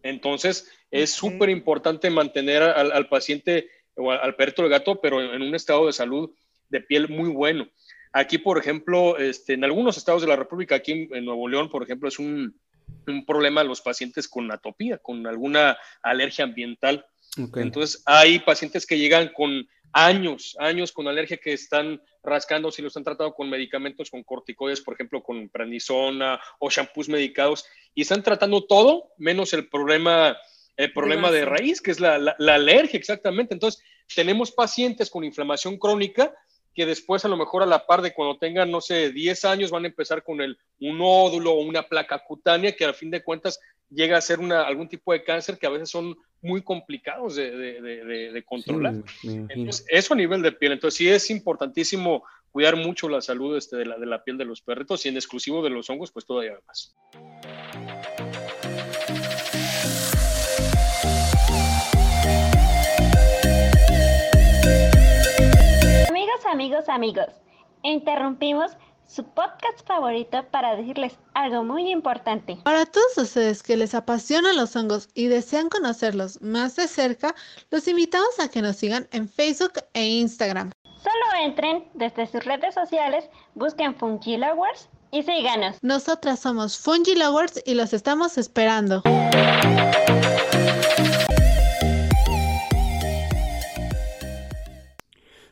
[0.03, 5.55] Entonces, es súper importante mantener al, paciente o al, perrito del gato, pero en, un
[5.55, 6.29] estado de salud
[6.69, 7.67] de piel muy bueno.
[8.13, 11.83] Aquí, por ejemplo, este, en algunos estados de la República, aquí en, Nuevo León, por
[11.83, 12.55] ejemplo, es un,
[13.07, 17.05] un, problema los pacientes con atopía, con alguna alergia ambiental.
[17.55, 22.89] Entonces, hay pacientes que llegan con años, años con alergia que están rascando si lo
[22.89, 28.23] están tratando con medicamentos, con corticoides, por ejemplo, con prednisona o shampoos medicados, y están
[28.23, 30.37] tratando todo menos el problema,
[30.77, 33.53] el problema de raíz, que es la, la, alergia, exactamente.
[33.53, 33.81] Entonces,
[34.13, 36.33] tenemos pacientes con inflamación crónica
[36.73, 39.71] que después a lo mejor a la par de cuando tengan, no sé, 10 años
[39.71, 43.23] van a empezar con el, un nódulo o una placa cutánea que al fin de
[43.23, 43.59] cuentas
[43.89, 47.51] llega a ser una, algún tipo de cáncer que a veces son muy complicados de,
[47.51, 48.93] de, de, controlar.
[49.89, 50.73] eso a nivel de piel.
[50.73, 54.45] Entonces, sí es importantísimo cuidar mucho la salud este, de, la, de la piel de
[54.45, 56.95] los perritos y en exclusivo de los hongos, pues todavía más.
[66.07, 67.27] Amigos, amigos, amigos,
[67.83, 68.71] interrumpimos
[69.07, 72.57] su podcast favorito para decirles algo muy importante.
[72.63, 77.35] Para todos ustedes que les apasionan los hongos y desean conocerlos más de cerca,
[77.71, 80.71] los invitamos a que nos sigan en Facebook e Instagram.
[80.83, 85.77] Solo entren desde sus redes sociales, busquen Fungi Lovers y síganos.
[85.81, 89.03] Nosotras somos Fungi Lovers y los estamos esperando.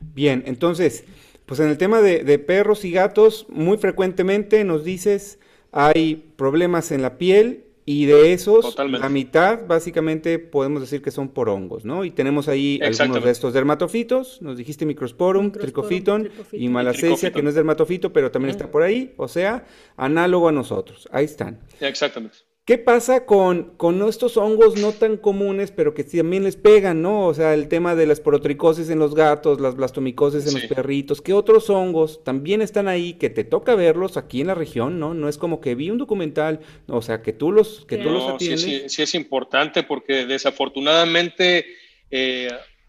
[0.00, 1.04] Bien, entonces,
[1.46, 5.38] pues en el tema de, perros y gatos, muy frecuentemente nos dices
[5.72, 11.28] hay problemas en la piel Y de esos, la mitad básicamente podemos decir que son
[11.28, 12.06] por hongos, ¿no?
[12.06, 17.50] Y tenemos ahí algunos de estos dermatofitos, nos dijiste microsporum, tricofiton, y malacesia, que no
[17.50, 19.66] es dermatofito, pero también está por ahí, o sea,
[19.98, 21.08] análogo a nosotros.
[21.12, 21.60] Ahí están.
[21.78, 22.38] Exactamente.
[22.66, 27.26] ¿Qué pasa con, con estos hongos no tan comunes, pero que también les pegan, ¿no?
[27.26, 31.20] O sea, el tema de la esporotricosis en los gatos, las blastomicosis en los perritos.
[31.20, 35.12] ¿Qué otros hongos también están ahí que te toca verlos aquí en la región, ¿no?
[35.12, 38.30] No es como que vi un documental, o sea, que tú los, que tú los
[38.30, 38.62] atiendes.
[38.62, 41.66] Sí, sí, sí, es importante porque desafortunadamente,
[42.10, 42.48] eh,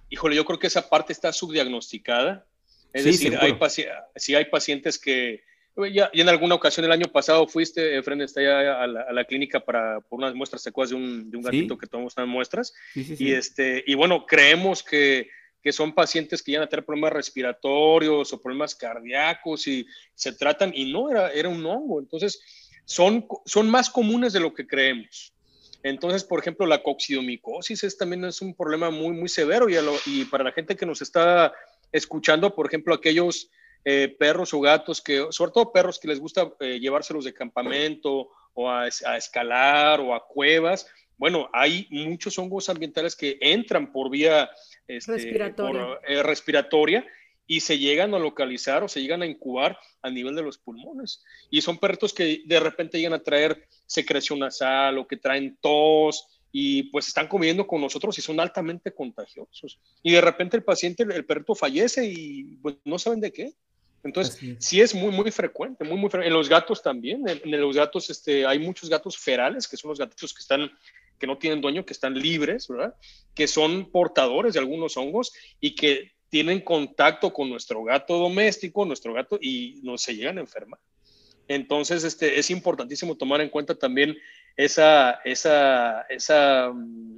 [0.10, 2.48] híjole, yo creo que esa parte está subdiagnosticada.
[2.94, 3.58] Es decir, hay
[4.16, 5.44] si hay pacientes que
[5.92, 9.60] ya, y en alguna ocasión el año pasado fuiste, Efren, está ya a la, clínica
[9.60, 12.74] para por unas muestras secuas de un, de un gatito que tomamos unas muestras.
[12.96, 15.30] y, este, y bueno, creemos que,
[15.62, 20.72] que, son pacientes que llegan a tener problemas respiratorios o problemas cardíacos y se tratan,
[20.74, 22.00] y no, era, era un hongo.
[22.00, 22.42] Entonces,
[22.86, 25.34] son, son más comunes de lo que creemos.
[25.84, 30.26] Entonces, por ejemplo, la coccidomicosis es, también es un problema muy, muy severo y, y
[30.26, 31.54] para la gente que nos está
[31.92, 33.52] escuchando, por ejemplo, aquellos
[33.88, 38.30] eh, perros o gatos que, sobre todo perros que les gusta eh, llevárselos de campamento
[38.56, 40.88] o a, escalar o a cuevas.
[41.18, 44.50] Bueno, hay muchos hongos ambientales que entran por vía
[44.88, 46.00] este, respiratoria.
[46.08, 47.06] Eh, respiratoria
[47.46, 51.24] y se llegan a localizar o se llegan a incubar a nivel de los pulmones.
[51.52, 56.28] Y son perritos que de repente llegan a traer secreción nasal o que traen tos
[56.52, 59.80] y pues están comiendo con nosotros y son altamente contagiosos.
[60.02, 63.54] Y de repente el paciente, el perrito fallece y pues, no saben de qué.
[64.06, 66.28] Entonces, sí es muy, muy frecuente, muy, muy frecuente.
[66.28, 70.00] En los gatos también, en, los gatos este, hay muchos gatos ferales, que son los
[70.00, 70.72] gatitos que están
[71.18, 72.94] que no tienen dueño, que están libres, ¿verdad?
[73.34, 79.14] Que son portadores de algunos hongos y que tienen contacto con nuestro gato doméstico, nuestro
[79.14, 80.80] gato, y no se llegan a enfermar.
[81.48, 84.18] Entonces, este, es importantísimo tomar en cuenta también
[84.58, 87.16] esa, esa, esa mm,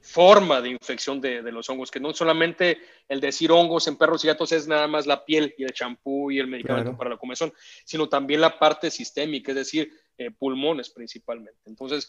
[0.00, 4.28] forma de infección de, los hongos, que no solamente el decir hongos en perros y
[4.28, 7.52] gatos es nada más la piel y el champú y el medicamento para la comezón,
[7.84, 11.60] sino también la parte sistémica, es decir, eh, pulmones principalmente.
[11.66, 12.08] Entonces,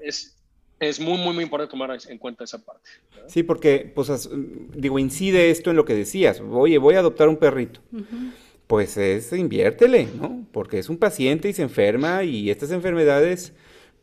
[0.00, 0.36] es,
[0.78, 2.88] es muy, muy, muy importante tomar en cuenta esa parte.
[3.26, 4.28] Sí, porque, pues,
[4.74, 6.40] digo, incide esto en lo que decías.
[6.40, 7.80] Oye, voy a adoptar un perrito.
[8.66, 10.46] Pues es, inviértele, ¿no?
[10.52, 13.52] Porque es un paciente y se enferma y estas enfermedades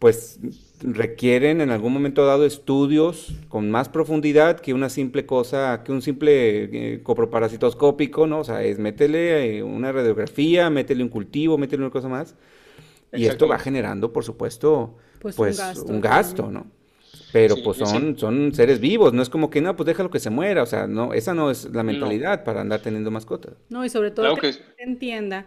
[0.01, 0.39] pues
[0.81, 6.01] requieren en algún momento dado estudios con más profundidad que una simple cosa, que un
[6.01, 8.39] simple eh, coproparasitoscópico, ¿no?
[8.39, 12.33] O sea, es métele eh, una radiografía, métele un cultivo, métele una cosa más.
[13.13, 16.65] Y esto va generando, por supuesto, pues, un pues, gasto, ¿no?
[17.31, 20.31] Pero pues son, son seres vivos, no es como que no, pues déjalo que se
[20.31, 23.53] muera, o sea, no, esa no es la mentalidad para andar teniendo mascotas.
[23.69, 25.45] No, y sobre todo que, que entienda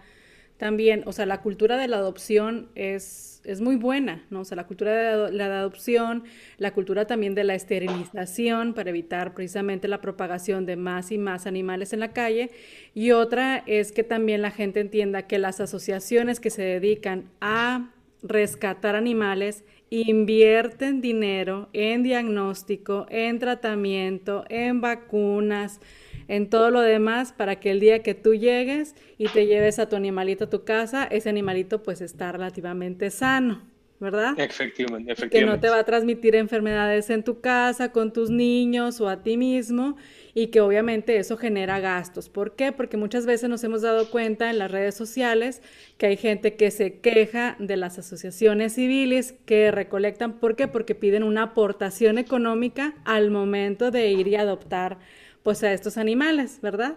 [0.59, 4.40] también, o sea, la cultura de la adopción es es muy buena, ¿no?
[4.40, 6.24] O sea, la cultura de la, adopción,
[6.59, 11.46] la cultura también de la esterilización para evitar precisamente la propagación de más y más
[11.46, 12.50] animales en la calle.
[12.94, 17.90] Y otra es que también la gente entienda que las asociaciones que se dedican a
[18.22, 25.80] rescatar animales invierten dinero en diagnóstico, en tratamiento, en vacunas,
[26.29, 29.89] en todo lo demás para que el día que tú llegues y te lleves a
[29.89, 33.63] tu animalito a tu casa, ese animalito pues está relativamente sano,
[34.01, 34.35] ¿verdad?
[34.39, 35.39] Efectivamente, efectivamente.
[35.39, 39.23] Que no te va a transmitir enfermedades en tu casa, con tus niños o a
[39.23, 39.97] ti mismo
[40.35, 42.29] y que obviamente eso genera gastos.
[42.29, 42.73] ¿Por qué?
[42.73, 45.63] Porque muchas veces nos hemos dado cuenta en las redes sociales
[45.97, 50.41] que hay gente que se queja de las asociaciones civiles que recolectan.
[50.41, 50.67] ¿Por qué?
[50.67, 54.99] Porque piden una aportación económica al momento de ir y adoptar
[55.44, 56.96] pues a estos animales, ¿verdad?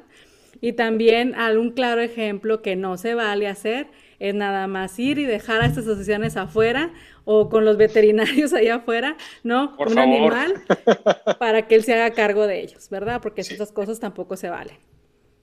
[0.60, 3.88] Y también algún claro ejemplo que no se vale hacer
[4.20, 6.92] es nada más ir y dejar a estas asociaciones afuera
[7.26, 9.76] o con los veterinarios allá afuera, ¿no?
[9.78, 10.56] Un animal
[11.40, 13.22] para que él se haga cargo de ellos, ¿verdad?
[13.22, 14.78] Porque esas cosas tampoco se valen.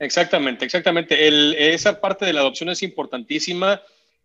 [0.01, 1.73] Exactamente, exactamente.
[1.73, 3.81] esa parte de la adopción es importantísima.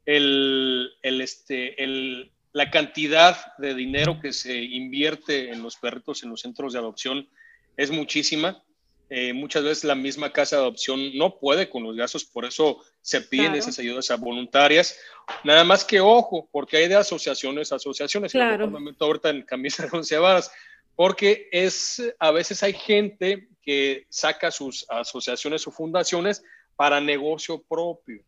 [0.06, 6.42] El, este, el, la cantidad de dinero que se invierte en los perritos en los
[6.42, 7.30] centros de adopción
[7.78, 8.64] es muchísima.
[9.12, 12.84] Eh, muchas veces la misma casa de adopción no puede con los gastos, por eso
[13.02, 14.98] se piden esas ayudas a voluntarias.
[15.44, 18.72] Nada más que ojo, porque hay de asociaciones asociaciones, claro.
[19.00, 20.52] ahorita en camisas bronceadas,
[20.96, 26.44] porque es, a veces hay gente que saca sus asociaciones o fundaciones
[26.76, 28.24] para negocio propio.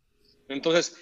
[0.47, 0.95] Entonces,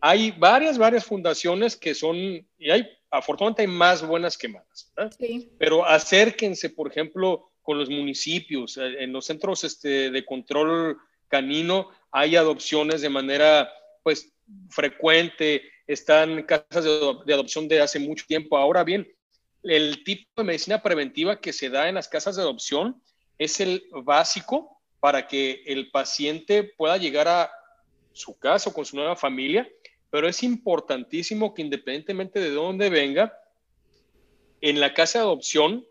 [0.00, 5.52] hay varias, varias fundaciones que son, y hay, afortunadamente hay más buenas que malas, sí.
[5.58, 8.76] pero acérquense, por ejemplo, con los municipios.
[8.78, 13.70] Eh, en los centros este, de control canino hay adopciones de manera,
[14.02, 14.32] pues,
[14.70, 18.58] frecuente, están casas de, adopción de hace mucho tiempo.
[18.58, 19.06] Ahora bien,
[19.62, 23.00] el tipo de medicina preventiva que se da en las casas de adopción
[23.38, 27.52] es el básico para que el paciente pueda llegar a
[28.12, 29.70] su casa o con su nueva familia,
[30.10, 33.32] pero es importantísimo que independientemente de dónde venga,
[34.60, 35.86] en la casa de adopción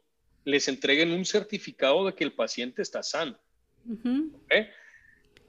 [0.50, 3.38] les entreguen un certificado de que el paciente está sano.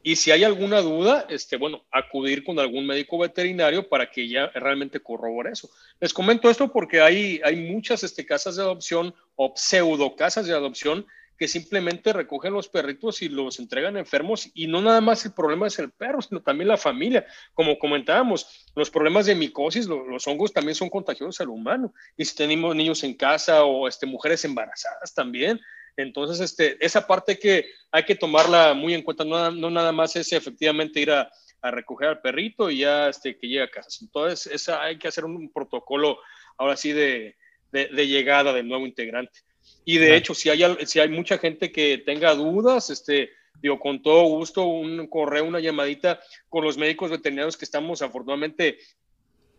[0.03, 4.47] Y si hay alguna duda, este, bueno, acudir con algún médico veterinario para que ya
[4.49, 5.69] realmente corrobore eso.
[6.01, 10.55] Les comento esto porque hay, hay muchas este, casas de adopción o pseudo casas de
[10.55, 11.07] adopción
[11.41, 15.69] que simplemente recogen los perritos y los entregan enfermos y no nada más el problema
[15.69, 17.27] es el perro, sino también la familia.
[17.55, 21.95] Como comentábamos, los problemas de micosis, los hongos también son contagiosos al humano.
[22.15, 25.59] Y si tenemos niños en casa o este, mujeres embarazadas también,
[25.97, 30.17] entonces, este, esa parte que hay que tomarla muy en cuenta, no, no nada más
[30.17, 31.31] es efectivamente ir a,
[31.63, 33.89] a, recoger al perrito y ya este, que llegue a casa.
[34.03, 36.19] Entonces, esa, hay que hacer un, protocolo
[36.59, 37.39] ahora sí de,
[37.73, 39.41] de, de, llegada del nuevo integrante.
[39.85, 43.31] Y de hecho, si hay, si hay mucha gente que tenga dudas, este,
[43.63, 48.79] digo, con todo gusto, un correo, una llamadita con los médicos veterinarios que estamos afortunadamente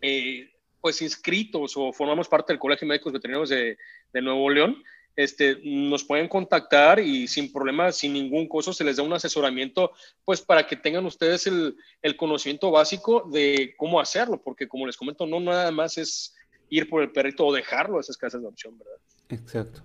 [0.00, 3.78] eh, pues inscritos o formamos parte del Colegio de Médicos Veterinarios de,
[4.12, 4.82] de, Nuevo León,
[5.14, 9.92] este, nos pueden contactar y sin problema, sin ningún costo, se les da un asesoramiento,
[10.24, 14.96] pues para que tengan ustedes el, el conocimiento básico de cómo hacerlo, porque como les
[14.96, 16.34] comento, no nada más es
[16.68, 18.96] ir por el perrito o dejarlo a esas casas de opción, ¿verdad?
[19.32, 19.80] Exacto.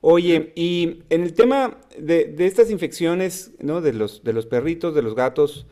[0.00, 3.80] Oye, y en el tema de, estas infecciones, ¿no?
[3.80, 5.66] De los, de los perritos, de los gatos,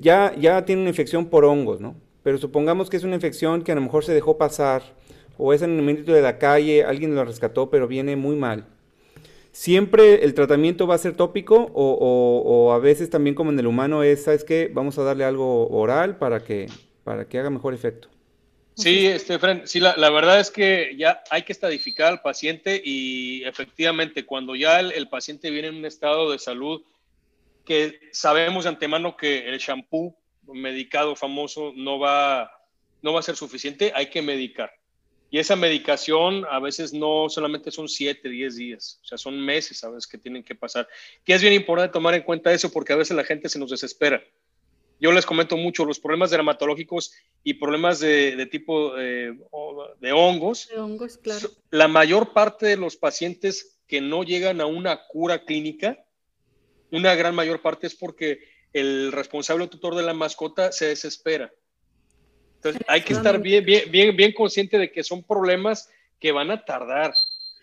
[0.00, 1.94] ya, ya tienen una infección por hongos, ¿no?
[2.22, 4.82] Pero supongamos que es una infección que a lo mejor se dejó pasar,
[5.38, 8.66] o es en el momento de la calle, alguien lo rescató, pero viene muy mal.
[9.50, 13.66] ¿Siempre el tratamiento va a ser tópico o, o, a veces también como en el
[13.66, 14.70] humano es, ¿sabes qué?
[14.72, 16.68] Vamos a darle algo oral para que,
[17.04, 18.08] para que haga mejor efecto?
[18.74, 23.44] Sí, este, sí, la, la, verdad es que ya hay que estadificar al paciente y
[23.44, 26.82] efectivamente cuando ya el, el, paciente viene en un estado de salud
[27.66, 32.50] que sabemos de antemano que el shampoo medicado famoso no va,
[33.02, 34.72] no va a ser suficiente, hay que medicar.
[35.30, 39.82] Y esa medicación a veces no solamente son 7, 10 días, o sea, son meses
[39.84, 40.88] a veces que tienen que pasar.
[41.24, 43.70] Que es bien importante tomar en cuenta eso porque a veces la gente se nos
[43.70, 44.22] desespera
[45.02, 47.12] yo les comento mucho los problemas dermatológicos
[47.42, 49.36] y problemas de, tipo eh,
[49.98, 50.68] de hongos.
[50.68, 51.50] De hongos, claro.
[51.70, 55.98] La mayor parte de los pacientes que no llegan a una cura clínica,
[56.92, 61.52] una gran mayor parte es porque el responsable o tutor de la mascota se desespera.
[62.54, 66.52] Entonces, hay que estar bien, bien, bien, bien consciente de que son problemas que van
[66.52, 67.12] a tardar.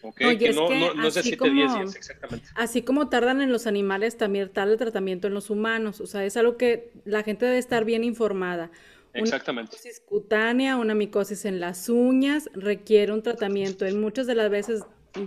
[0.01, 2.47] Okay, que no, no, no es como, 10 días, exactamente.
[2.55, 5.99] Así como tardan en los animales, también tarda el tratamiento en los humanos.
[5.99, 8.71] O sea, es algo que la gente debe estar bien informada.
[9.13, 9.75] Exactamente.
[9.75, 13.85] Una micosis cutánea, una micosis en las uñas, requiere un tratamiento.
[13.85, 14.83] En muchas de las veces,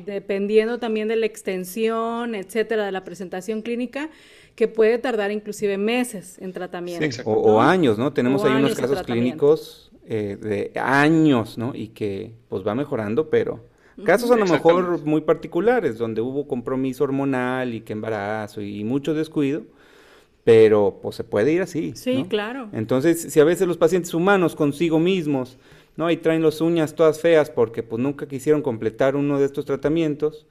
[0.07, 4.11] dependiendo también de la extensión, etcétera, de la presentación clínica,
[4.55, 7.11] que puede tardar inclusive meses en tratamiento.
[7.11, 8.13] Sí, o, o, años, ¿no?
[8.13, 11.75] Tenemos ahí unos casos clínicos eh, de años, ¿no?
[11.75, 13.72] Y que pues va mejorando, pero
[14.05, 19.15] Casos a lo mejor muy particulares, donde hubo compromiso hormonal y que embarazo y mucho
[19.15, 19.63] descuido,
[20.45, 21.93] pero pues se puede ir así.
[21.95, 22.69] Sí, claro.
[22.73, 25.59] Entonces, si a veces los pacientes humanos consigo mismos,
[25.97, 26.11] ¿no?
[26.11, 30.47] Y traen las uñas todas feas porque pues nunca quisieron completar uno de estos tratamientos,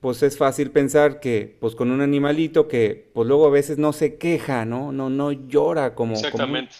[0.00, 3.92] pues es fácil pensar que pues con un animalito que pues luego a veces no
[3.92, 4.92] se queja, ¿no?
[4.92, 6.14] No, no llora como...
[6.14, 6.74] Exactamente.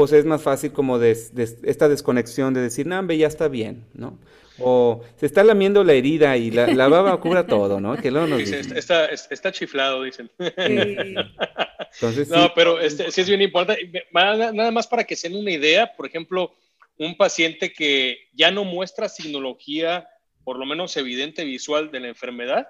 [0.00, 4.18] Pues es más fácil como esta desconexión de decir, no, ya está bien, ¿no?
[4.58, 7.98] O se está lamiendo la herida y la, la baba cura todo, ¿no?
[7.98, 10.30] Que luego nos está, está, chiflado, dicen.
[10.38, 14.06] Entonces, no, pero este, sí es bien importante.
[14.10, 16.54] Nada más para que se den una idea, por ejemplo,
[16.96, 20.08] un paciente que ya no muestra signología,
[20.44, 22.68] por lo menos evidente visual de la enfermedad,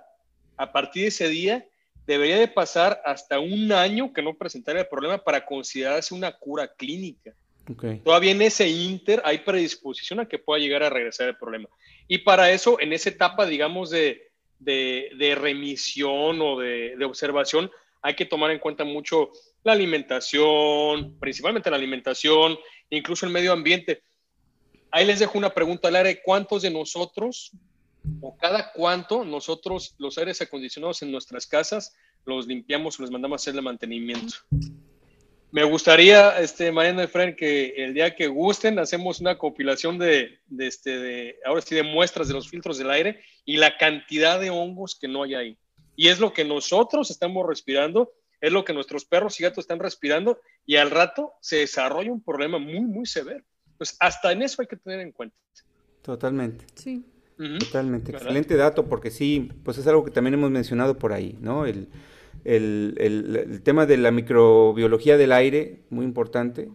[0.56, 1.64] a partir de ese día
[2.10, 6.66] debería de pasar hasta un año que no presentara el problema para considerarse una cura
[6.66, 7.32] clínica.
[8.02, 11.68] Todavía en ese inter hay predisposición a que pueda llegar a regresar el problema.
[12.08, 17.70] Y para eso, en esa etapa, digamos, de, de, remisión o de, de, observación,
[18.02, 19.30] hay que tomar en cuenta mucho
[19.62, 24.02] la alimentación, principalmente la alimentación, incluso el medio ambiente.
[24.90, 26.22] Ahí les dejo una pregunta al aire.
[26.24, 27.52] ¿Cuántos de nosotros,
[28.20, 31.94] o cada cuánto, nosotros los aires acondicionados en nuestras casas,
[32.24, 34.36] los limpiamos o les mandamos a hacer el mantenimiento?
[35.52, 40.66] Me gustaría, este, Mariano Efraín, que el día que gusten hacemos una compilación de, de,
[40.66, 44.50] este, de, ahora sí, de muestras de los filtros del aire y la cantidad de
[44.50, 45.58] hongos que no hay ahí.
[45.96, 49.78] Y es lo que nosotros estamos respirando es lo que nuestros perros y gatos están
[49.78, 53.44] respirando y al rato se desarrolla un problema muy, muy severo.
[53.76, 55.36] Pues hasta en eso hay que tener en cuenta.
[56.02, 56.66] Totalmente.
[56.74, 57.04] Sí.
[57.58, 58.12] Totalmente.
[58.12, 61.64] Excelente dato, porque sí, pues es algo que también hemos mencionado por ahí, ¿no?
[61.64, 61.88] El,
[62.44, 66.68] el, el, tema de la microbiología del aire, muy importante,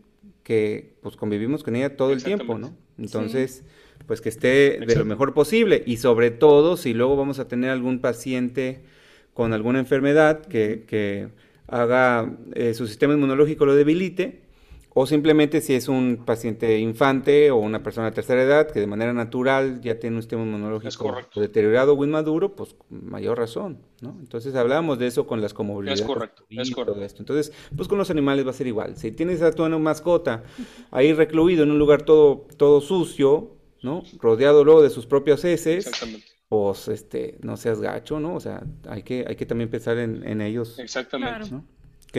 [0.44, 2.76] que pues convivimos con ella todo el tiempo, ¿no?
[2.98, 3.64] Entonces,
[4.08, 7.70] pues que esté de lo mejor posible y sobre todo si luego vamos a tener
[7.70, 8.82] algún paciente
[9.34, 11.30] con alguna enfermedad que, que
[11.68, 14.45] haga eh, su sistema inmunológico lo debilite,
[14.98, 18.88] o simplemente si es un paciente infante o una persona de tercera edad que de
[18.88, 24.16] manera natural ya tiene un sistema inmunológico deteriorado o inmaduro, pues mayor razón, ¿no?
[24.22, 26.00] Entonces hablábamos de eso con las comorbilidades.
[26.00, 27.04] Es correcto, es correcto.
[27.04, 27.22] esto.
[27.22, 28.96] Entonces, pues con los animales va a ser igual.
[28.96, 30.44] Si tienes a tu mascota
[30.92, 34.02] ahí recluido en un lugar todo, todo sucio, ¿no?
[34.22, 35.92] Rodeado luego de sus propios heces.
[36.48, 38.36] Pues, este, no seas gacho, ¿no?
[38.36, 40.80] O sea, hay que, hay que también pensar en, en ellos.
[40.80, 41.52] Exactamente.
[41.52, 41.66] ¿no?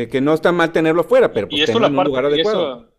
[0.05, 2.93] Que, no está mal tenerlo fuera, pero pues en un lugar adecuado.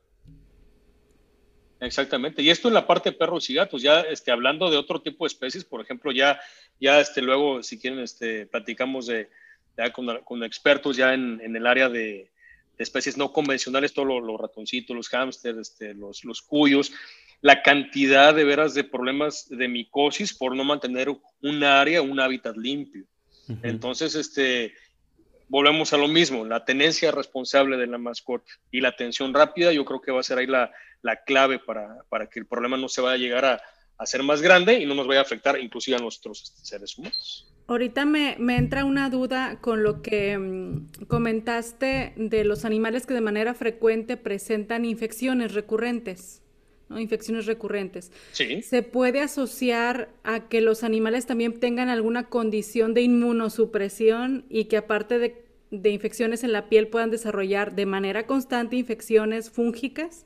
[1.79, 2.41] exactamente.
[2.41, 5.25] Y esto en la parte de perros y gatos, ya este, hablando de otro tipo
[5.25, 6.39] de especies, por ejemplo, ya,
[6.79, 9.29] ya este, luego, si quieren, este, platicamos de,
[9.93, 12.31] con, expertos ya en, el área de,
[12.79, 16.91] especies no convencionales, todos los, ratoncitos, los hámsters, este, los, los cuyos,
[17.41, 21.09] la cantidad de veras de problemas de micosis por no mantener
[21.41, 23.05] un área, un hábitat limpio.
[23.63, 24.73] Entonces, este,
[25.49, 29.85] volvemos a lo mismo, la tenencia responsable de la mascota y la atención rápida, yo
[29.85, 30.71] creo que va a ser ahí la,
[31.25, 33.61] clave para, que el problema no se vaya a llegar a,
[33.97, 37.53] a, ser más grande y no nos vaya a afectar inclusive a nuestros seres humanos.
[37.67, 43.13] Ahorita me, me entra una duda con lo que mm, comentaste de los animales que
[43.13, 46.41] de manera frecuente presentan infecciones recurrentes.
[46.89, 46.99] ¿No?
[46.99, 48.11] infecciones recurrentes.
[48.31, 48.61] Sí.
[48.61, 54.77] ¿Se puede asociar a que los animales también tengan alguna condición de inmunosupresión y que
[54.77, 60.25] aparte de, de infecciones en la piel puedan desarrollar de manera constante infecciones fúngicas?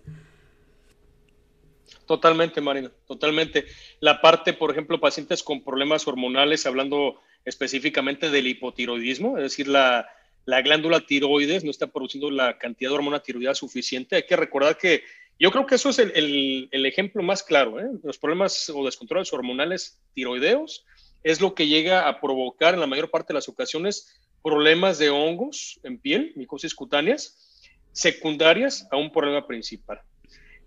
[2.05, 3.65] Totalmente, Marina, totalmente.
[3.99, 10.09] La parte, por ejemplo, pacientes con problemas hormonales, hablando específicamente del hipotiroidismo, es decir, la,
[10.45, 14.15] la glándula tiroides no está produciendo la cantidad de hormona tiroidea suficiente.
[14.15, 15.03] Hay que recordar que
[15.41, 17.79] yo creo que eso es el, ejemplo más claro.
[17.79, 17.89] ¿eh?
[18.03, 20.85] Los problemas o descontroles hormonales tiroideos
[21.23, 25.09] es lo que llega a provocar en la mayor parte de las ocasiones problemas de
[25.09, 27.59] hongos en piel, micosis cutáneas,
[27.91, 30.01] secundarias a un problema principal.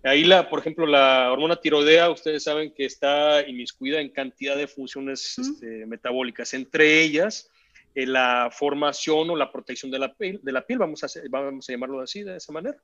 [0.03, 4.66] Ahí, la, por ejemplo, la hormona tiroidea, ustedes saben que está inmiscuida en cantidad de
[4.66, 7.49] funciones este, metabólicas, entre ellas
[7.95, 11.68] eh, la formación o la protección de la piel, de la piel vamos, a, vamos
[11.68, 12.77] a llamarlo así, de esa manera.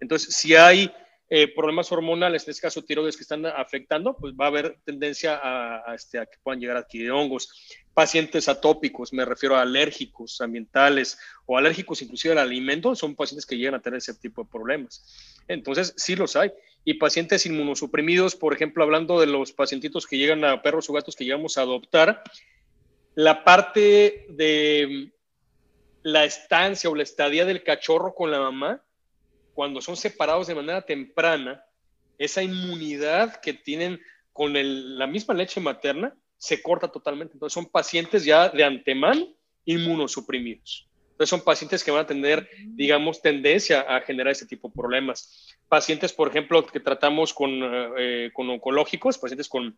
[0.00, 0.92] Entonces, si hay
[1.30, 5.38] eh, problemas hormonales, en este caso tiroides que están afectando, pues va a haber tendencia
[5.42, 7.50] a, este, a que puedan llegar a adquirir hongos.
[7.92, 13.58] Pacientes atópicos, me refiero a alérgicos ambientales o alérgicos inclusive al alimento, son pacientes que
[13.58, 15.04] llegan a tener ese tipo de problemas.
[15.48, 16.50] Entonces, sí los hay.
[16.82, 21.14] Y pacientes inmunosuprimidos, por ejemplo, hablando de los pacientitos que llegan a perros o gatos
[21.14, 22.22] que llegamos a adoptar,
[23.14, 25.12] la parte de
[26.02, 28.82] la estancia o la estadía del cachorro con la mamá
[29.58, 31.60] cuando son separados de manera temprana,
[32.16, 34.00] esa inmunidad que tienen
[34.32, 37.32] con la misma leche materna se corta totalmente.
[37.32, 39.26] Entonces son pacientes ya de antemano
[39.64, 40.86] inmunosuprimidos.
[41.10, 45.48] Entonces son pacientes que van a tener, digamos, tendencia a generar ese tipo de problemas.
[45.68, 47.50] Pacientes, por ejemplo, que tratamos con,
[47.98, 49.76] eh, con oncológicos, pacientes con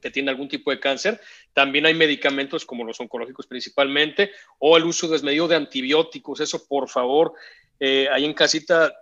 [0.00, 1.20] que tienen algún tipo de cáncer.
[1.52, 6.40] También hay medicamentos como los oncológicos principalmente, o el uso desmedido de antibióticos.
[6.40, 7.34] Eso, por favor,
[7.78, 8.94] eh, ahí en casita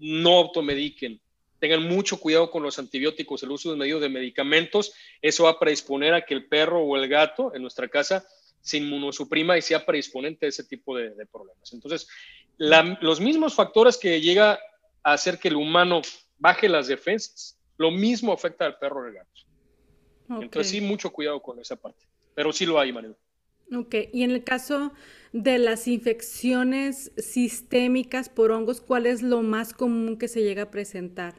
[0.00, 1.20] no automediquen.
[1.58, 4.92] Tengan mucho cuidado con los antibióticos, el uso de medio de medicamentos.
[5.20, 8.26] Eso va a predisponer a que el perro o el gato en nuestra casa
[8.62, 11.72] se inmunosuprima y sea predisponente a ese tipo de, problemas.
[11.72, 12.08] Entonces,
[12.58, 14.58] los mismos factores que llega
[15.02, 16.02] a hacer que el humano
[16.38, 19.30] baje las defensas, lo mismo afecta al perro o al gato.
[20.42, 22.06] Entonces, sí, mucho cuidado con esa parte.
[22.34, 23.16] Pero sí lo hay, Manuel.
[23.76, 24.92] Ok, y en el caso
[25.32, 30.70] de las infecciones sistémicas por hongos, ¿cuál es lo más común que se llega a
[30.70, 31.34] presentar?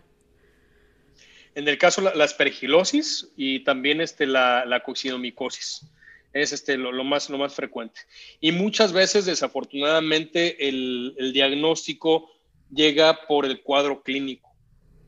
[1.55, 5.85] En el caso la, la aspergilosis y también este, la, la coccinomicosis.
[6.33, 7.99] Es este, lo, más, lo más frecuente.
[8.39, 12.31] Y muchas veces, desafortunadamente, el, el diagnóstico
[12.73, 14.49] llega por el cuadro clínico.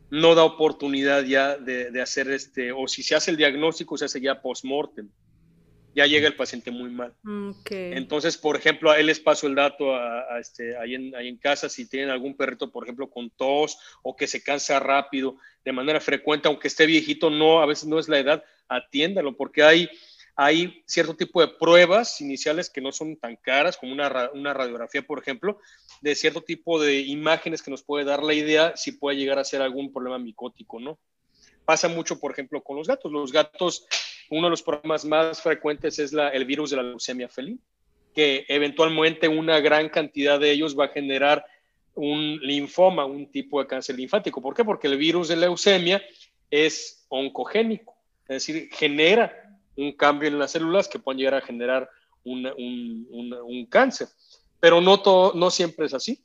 [0.09, 4.03] No da oportunidad ya de, de hacer este, o si se hace el diagnóstico, se
[4.03, 5.09] hace ya post-mortem
[5.95, 7.13] ya llega el paciente muy mal.
[7.69, 11.37] Entonces, por ejemplo, a él les paso el dato a, este, ahí, en, ahí, en,
[11.37, 15.71] casa, si tienen algún perrito, por ejemplo, con tos o que se cansa rápido de
[15.71, 19.89] manera frecuente, aunque esté viejito, no, a veces no es la edad, atiéndalo, porque hay,
[20.35, 25.03] hay cierto tipo de pruebas iniciales que no son tan caras, como una, una, radiografía,
[25.03, 25.59] por ejemplo,
[26.01, 29.45] de cierto tipo de imágenes que nos puede dar la idea si puede llegar a
[29.45, 30.97] ser algún problema micótico, ¿no?
[31.65, 33.11] Pasa mucho, por ejemplo, con los gatos.
[33.11, 33.85] Los gatos,
[34.29, 37.59] uno de los problemas más frecuentes es el virus de la leucemia felina,
[38.13, 41.45] que eventualmente una gran cantidad de ellos va a generar
[41.95, 44.41] un linfoma, un tipo de cáncer linfático.
[44.41, 44.63] ¿Por qué?
[44.63, 46.01] Porque el virus de leucemia
[46.49, 51.89] es oncogénico, es decir, genera un cambio en las células que pueden llegar a generar
[52.23, 54.07] un, un, cáncer.
[54.59, 56.23] Pero no, todo, no siempre es así.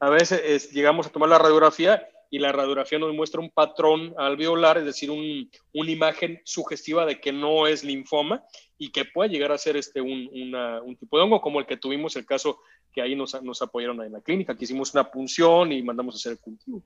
[0.00, 4.78] A veces llegamos a tomar la radiografía y la radiografía nos muestra un patrón alveolar,
[4.78, 8.44] es decir, un, una imagen sugestiva de que no es linfoma
[8.78, 11.76] y que puede llegar a ser este, un, un, tipo de hongo, como el que
[11.76, 12.60] tuvimos el caso
[12.92, 16.16] que ahí nos, nos apoyaron en la clínica, que hicimos una punción y mandamos a
[16.16, 16.82] hacer el cultivo.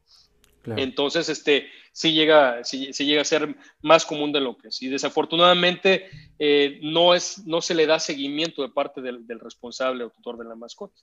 [0.66, 4.82] Entonces, este, sí llega, sí, llega a ser más común de lo que es.
[4.82, 6.06] Y desafortunadamente
[6.38, 10.44] eh, no, es, no se le da seguimiento de parte del, responsable o tutor de
[10.44, 10.94] la mascota.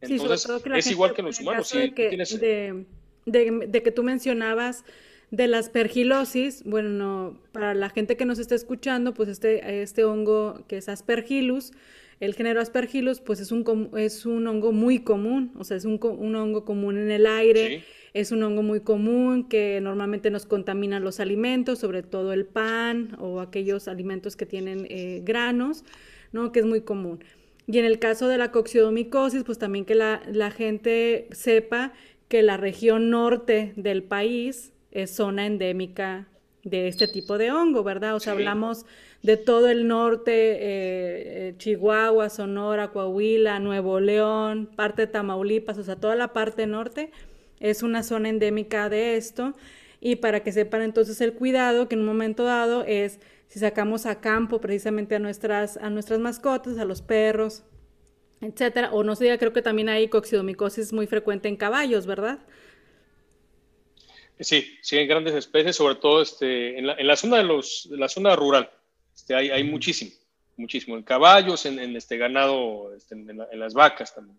[0.00, 1.70] Entonces, es igual que en los humanos.
[1.70, 2.86] de, que, de,
[3.30, 4.84] que tú mencionabas
[5.30, 10.64] de la aspergilosis, bueno, para la gente que nos está escuchando, pues este, este hongo
[10.66, 11.72] que es aspergillus,
[12.18, 15.98] el género aspergillus, pues es un, es un hongo muy común, o sea, es un,
[16.02, 17.84] un hongo común en el aire.
[18.12, 23.16] Es un hongo muy común que normalmente nos contamina los alimentos, sobre todo el pan
[23.20, 25.84] o aquellos alimentos que tienen eh, granos,
[26.32, 26.50] ¿no?
[26.50, 27.20] Que es muy común.
[27.68, 31.92] Y en el caso de la coccidomicosis, pues también que la, gente sepa
[32.30, 36.28] que la región norte del país es zona endémica
[36.62, 38.14] de este tipo de hongo, ¿verdad?
[38.14, 38.86] O sea, hablamos
[39.24, 45.82] de todo el norte, eh, eh, Chihuahua, Sonora, Coahuila, Nuevo León, parte de Tamaulipas, o
[45.82, 47.10] sea, toda la parte norte
[47.58, 49.52] es una zona endémica de esto
[50.00, 53.18] y para que sepan entonces el cuidado que en un momento dado es
[53.48, 57.64] si sacamos a campo precisamente a nuestras, a nuestras mascotas, a los perros,
[58.40, 62.38] etcétera, o no sé, creo que también hay coccidomicosis muy frecuente en caballos, ¿verdad?
[64.40, 67.88] Sí, sí, en grandes especies, sobre todo este, en, la, en la zona de los,
[67.90, 68.70] la zona rural,
[69.14, 70.12] este, hay, hay muchísimo,
[70.56, 74.38] muchísimo, en caballos, en, en este ganado, este, en, en, las vacas también.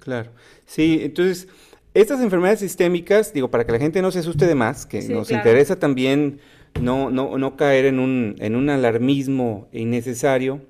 [0.00, 0.30] Claro,
[0.66, 1.48] sí, entonces
[1.94, 5.30] estas enfermedades sistémicas, digo, para que la gente no se asuste de más, que nos
[5.30, 6.40] interesa también
[6.80, 10.60] no, no, no caer en un, en un alarmismo innecesario,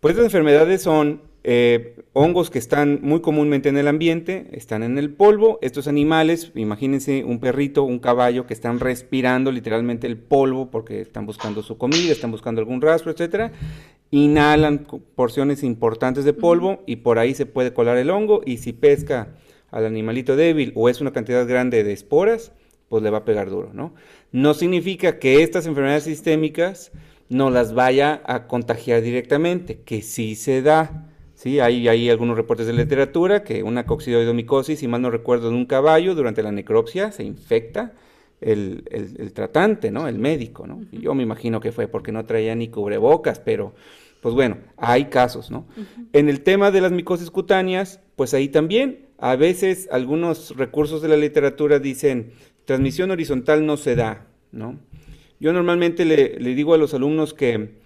[0.00, 4.96] pues estas enfermedades son eh, hongos que están muy comúnmente en el ambiente, están en
[4.96, 5.58] el polvo.
[5.60, 11.26] Estos animales, imagínense un perrito, un caballo que están respirando literalmente el polvo porque están
[11.26, 13.52] buscando su comida, están buscando algún rastro, etcétera.
[14.10, 18.72] Inhalan porciones importantes de polvo y por ahí se puede colar el hongo y si
[18.72, 19.34] pesca
[19.70, 22.52] al animalito débil o es una cantidad grande de esporas,
[22.88, 23.94] pues le va a pegar duro, ¿no?
[24.30, 26.92] No significa que estas enfermedades sistémicas
[27.30, 31.08] no las vaya a contagiar directamente, que sí se da.
[31.42, 35.56] Sí, hay, hay algunos reportes de literatura que una coccidioidomicosis, si mal no recuerdo, de
[35.56, 37.94] un caballo durante la necropsia se infecta
[38.40, 40.06] el, el, tratante, ¿no?
[40.06, 40.84] El médico, ¿no?
[40.92, 43.74] Y yo me imagino que fue porque no traía ni cubrebocas, pero
[44.20, 45.66] pues bueno, hay casos, ¿no?
[46.12, 51.08] En el tema de las micosis cutáneas, pues ahí también a veces algunos recursos de
[51.08, 52.34] la literatura dicen,
[52.66, 54.78] transmisión horizontal no se da, ¿no?
[55.40, 57.81] Yo normalmente le, digo a los alumnos que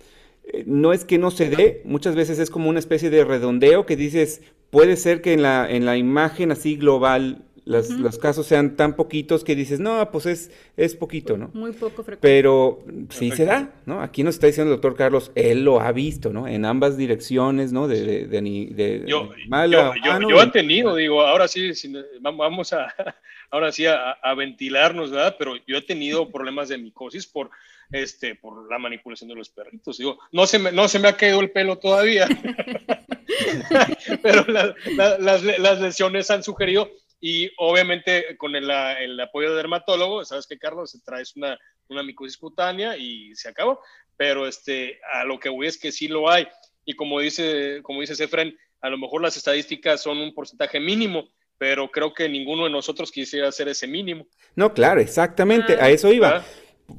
[0.66, 3.96] no es que no se dé, muchas veces es como una especie de redondeo que
[3.96, 8.94] dices, puede ser que en la, en la imagen así global los casos sean tan
[8.94, 11.50] poquitos que dices, no, pues es, es poquito, ¿no?
[11.52, 12.20] Muy poco frecuente.
[12.20, 14.00] Pero sí se da, ¿no?
[14.00, 16.46] Aquí nos está diciendo el doctor Carlos, él lo ha visto, ¿no?
[16.46, 17.88] En ambas direcciones, ¿no?
[17.88, 19.32] De, de, yo,
[19.68, 19.94] yo,
[20.28, 21.72] yo, he tenido, digo, ahora sí,
[22.20, 22.86] vamos a,
[23.50, 25.34] ahora sí a, a, ventilarnos, ¿verdad?
[25.36, 27.50] Pero yo he tenido problemas de micosis por,
[27.90, 29.98] este, por la manipulación de los perritos.
[29.98, 32.26] Digo, no se me, no se me ha caído el pelo todavía,
[34.22, 40.46] pero las, las lesiones han sugerido y obviamente con el, el apoyo de dermatólogo, sabes
[40.46, 41.58] que Carlos, traes una,
[41.88, 43.80] una micosis cutánea y se acabó.
[44.16, 46.46] Pero este, a lo que voy es que sí lo hay.
[46.84, 51.28] Y como dice, como dice Sefren, a lo mejor las estadísticas son un porcentaje mínimo,
[51.58, 54.26] pero creo que ninguno de nosotros quisiera hacer ese mínimo.
[54.54, 56.44] No, claro, exactamente, a eso iba.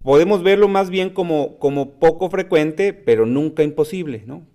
[0.03, 4.45] Podemos verlo más bien como, como poco frecuente, pero nunca imposible, ¿no?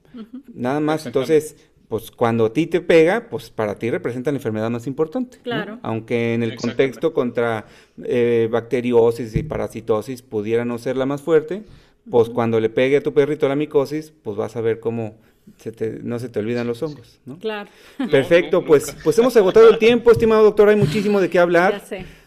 [0.54, 1.56] Nada más, entonces
[1.92, 5.36] pues cuando a ti te pega, pues para ti representa la enfermedad más importante.
[5.42, 5.78] Claro.
[5.82, 7.66] Aunque en el contexto contra
[8.02, 11.64] eh, bacteriosis y parasitosis pudiera no ser la más fuerte,
[12.10, 15.16] pues cuando le pegue a tu perrito la micosis, pues vas a ver cómo
[15.58, 17.38] se no se te olvidan los hongos, ¿no?
[17.38, 17.68] Claro.
[18.10, 21.82] Perfecto, pues, pues hemos agotado el tiempo, estimado doctor, hay muchísimo de qué hablar.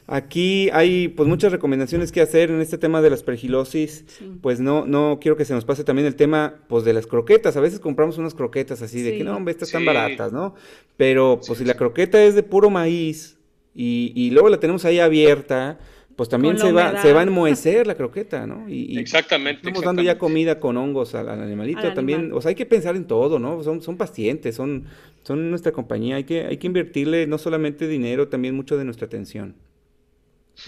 [0.07, 4.05] Aquí hay pues muchas recomendaciones que hacer en este tema de la aspergilosis.
[4.41, 7.57] Pues no, no quiero que se nos pase también el tema pues de las croquetas.
[7.57, 10.53] A veces compramos unas croquetas así de que no, hombre, estas están baratas, ¿no?
[10.95, 13.37] Pero pues si la croqueta es de puro maíz
[13.73, 15.79] y, y luego la tenemos ahí abierta,
[16.15, 18.69] pues también se va, se va a enmohecer la croqueta, ¿no?
[18.69, 19.61] Y, exactamente.
[19.61, 22.31] Estamos dando ya comida con hongos al, animalito también.
[22.31, 23.61] O sea, hay que pensar en todo, ¿no?
[23.63, 24.85] Son, son pacientes, son,
[25.23, 26.15] son nuestra compañía.
[26.15, 29.55] Hay que, hay que invertirle no solamente dinero, también mucho de nuestra atención.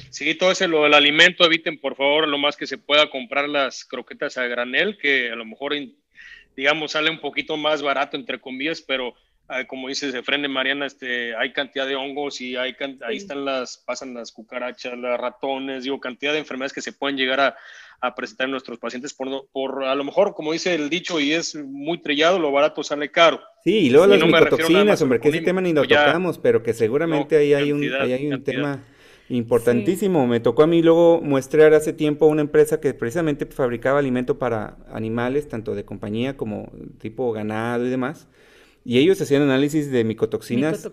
[0.09, 3.47] Sí, todo ese lo del alimento, eviten por favor lo más que se pueda comprar
[3.49, 5.73] las croquetas a granel, que a lo mejor,
[6.55, 9.13] digamos, sale un poquito más barato, entre comillas, pero
[9.47, 12.75] ah, como dices, de frente Mariana, este, hay cantidad de hongos y hay
[13.05, 17.17] ahí están las, pasan las cucarachas, los ratones, digo, cantidad de enfermedades que se pueden
[17.17, 17.55] llegar a,
[18.15, 21.55] presentar en nuestros pacientes por, por, a lo mejor, como dice el dicho, y es
[21.55, 23.41] muy trillado, lo barato sale caro.
[23.63, 27.37] Sí, y luego las micotoxinas, hombre, que ese tema ni lo tocamos, pero que seguramente
[27.37, 28.83] ahí hay un, ahí hay un tema
[29.29, 30.25] Importantísimo.
[30.27, 34.77] Me tocó a mí luego muestrear hace tiempo una empresa que precisamente fabricaba alimento para
[34.91, 38.27] animales, tanto de compañía como tipo ganado y demás.
[38.85, 40.89] Y ellos hacían análisis de micotoxinas,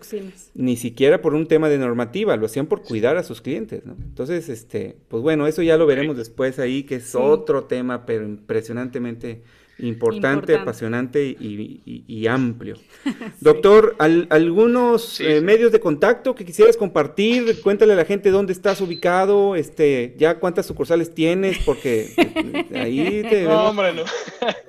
[0.53, 3.93] ni siquiera por un tema de normativa, lo hacían por cuidar a sus clientes, ¿no?
[3.93, 8.25] Entonces, este, pues bueno, eso ya lo veremos después ahí, que es otro tema, pero
[8.25, 9.43] impresionantemente
[9.79, 12.77] Importante, apasionante y, amplio.
[13.41, 17.61] Doctor, ¿algunos eh, medios de contacto que quisieras compartir?
[17.61, 23.23] Cuéntale a la gente dónde estás ubicado, este, ya cuántas sucursales tienes, porque eh, ahí
[23.29, 23.43] te...
[23.43, 24.03] No, hombre, no.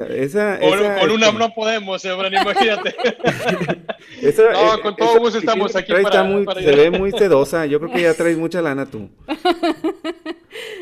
[0.09, 2.97] Esa, con, una este no podemos, hombre, imagínate.
[4.23, 8.03] no, eh, con todo gusto estamos aquí para, Se ve muy sedosa, yo creo que
[8.03, 9.09] ya traes mucha lana tú.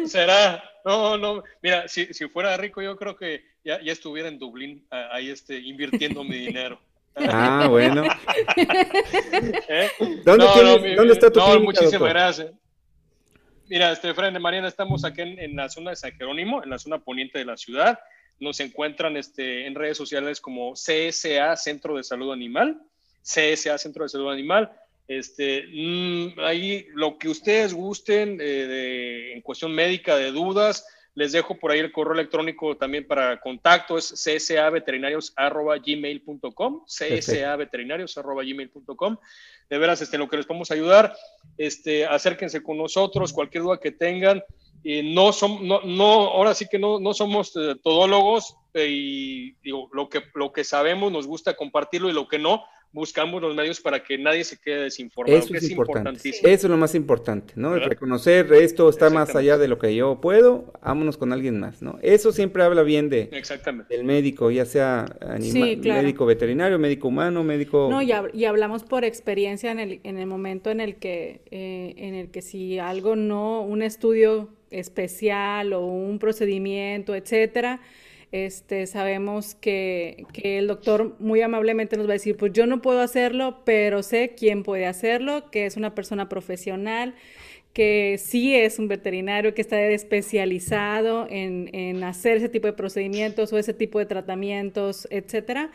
[0.07, 4.39] Será, no, no, mira, si, si fuera rico yo creo que ya, ya estuviera en
[4.39, 6.81] Dublín ahí este, invirtiendo mi dinero.
[7.17, 8.05] Ah, bueno.
[8.57, 9.89] ¿Eh?
[10.25, 12.53] ¿Dónde, está tu no, muchísimas gracias.
[13.69, 16.99] Mira, este, de Mariana, estamos aquí en, la zona de San Jerónimo, en la zona
[16.99, 17.99] poniente de la ciudad.
[18.41, 22.81] Nos encuentran este, en redes sociales como CSA, Centro de Salud Animal.
[23.23, 24.71] CSA, Centro de Salud Animal.
[25.07, 31.59] Este, mm, ahí lo que ustedes gusten eh, en cuestión médica, de dudas, les dejo
[31.59, 39.17] por ahí el correo electrónico también para contacto, es csaveterinarios.gmail.com, csaveterinarios.gmail.com.
[39.71, 41.15] De veras, este, lo que les podemos ayudar,
[41.57, 44.43] este, acérquense con nosotros, cualquier duda que tengan.
[44.83, 49.53] Y no, son, no, no, ahora sí que no, no somos eh, todólogos eh, y
[49.63, 53.57] digo, lo que, lo que sabemos nos gusta compartirlo y lo que no, buscamos los
[53.57, 55.37] medios para que nadie se quede desinformado.
[55.37, 56.49] Eso es, importantísimo.
[56.49, 57.75] Eso es lo más importante, ¿no?
[57.75, 61.99] Reconocer esto está más allá de lo que yo puedo, vámonos con alguien más, ¿no?
[62.03, 63.31] Eso siempre habla bien de
[63.89, 65.07] del médico, ya sea
[65.39, 67.89] médico veterinario, médico humano, médico...
[67.91, 71.95] No, y, y, hablamos por experiencia en el, en el momento en el que, eh,
[71.97, 77.81] en el que si algo no, un estudio especial o un procedimiento, etcétera,
[78.35, 83.01] este, sabemos que, el doctor muy amablemente nos va a decir, pues yo no puedo
[83.01, 87.15] hacerlo, pero sé quién puede hacerlo, que es una persona profesional,
[87.73, 93.59] que sí es un veterinario, que está especializado en, hacer ese tipo de procedimientos o
[93.59, 95.71] ese tipo de tratamientos, etcétera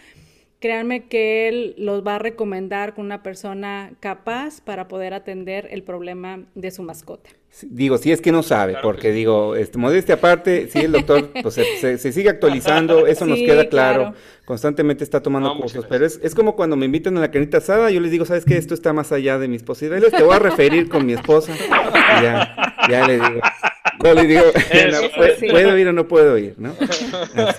[0.60, 5.84] créanme que él los va a recomendar con una persona capaz para poder atender el
[5.84, 7.30] problema de su mascota.
[7.64, 11.56] Digo, si es que no sabe, porque digo, este, modestia aparte, si el doctor pues,
[11.56, 14.14] se, sigue actualizando, eso nos queda claro.
[14.46, 17.92] Constantemente está tomando cursos, pero es, es, como cuando me invitan a la carnita asada,
[17.92, 18.58] yo les digo, ¿sabes qué?
[18.58, 21.54] Esto está más allá de mis posibilidades, te voy a referir con mi esposa.
[22.22, 22.56] ya,
[22.90, 23.42] ya le digo.
[24.04, 24.42] No le digo,
[25.52, 26.56] ¿puedo ir o no puedo ir?
[26.58, 26.76] ¿no?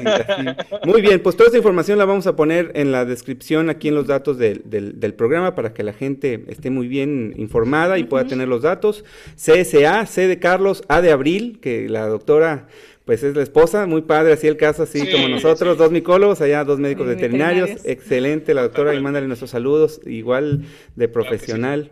[0.85, 3.95] Muy bien, pues toda esta información la vamos a poner en la descripción aquí en
[3.95, 8.27] los datos del, del, programa para que la gente esté muy bien informada y pueda
[8.27, 9.05] tener los datos.
[9.37, 12.69] CSA, C de Carlos, A de Abril, que la doctora
[13.05, 16.63] pues es la esposa, muy padre, así el caso, así como nosotros, dos micólogos, allá
[16.63, 17.71] dos médicos veterinarios.
[17.85, 20.63] excelente, la doctora, y mándale nuestros saludos, igual
[20.95, 21.91] de profesional,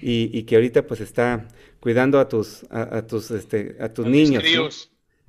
[0.00, 1.48] y, y que ahorita pues está
[1.80, 4.44] cuidando a tus, a, tus, este, a tus niños.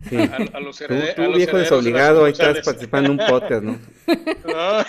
[0.09, 0.17] Sí.
[0.17, 3.79] A, los tú, viejo desobligado, ahí estás participando en un podcast, ¿no?
[4.45, 4.85] no.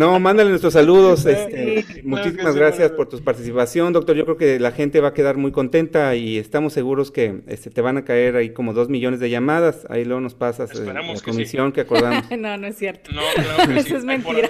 [0.00, 1.26] No, mándale nuestros saludos.
[1.26, 4.16] Este, muchísimas gracias por tu participación, doctor.
[4.16, 7.68] Yo creo que la gente va a quedar muy contenta y estamos seguros que este,
[7.68, 9.86] te van a caer ahí como dos millones de llamadas.
[9.90, 12.30] Ahí luego nos pasas eh, la comisión que acordamos.
[12.38, 13.12] no, no es cierto.
[13.12, 14.48] No, claro Eso es mentira.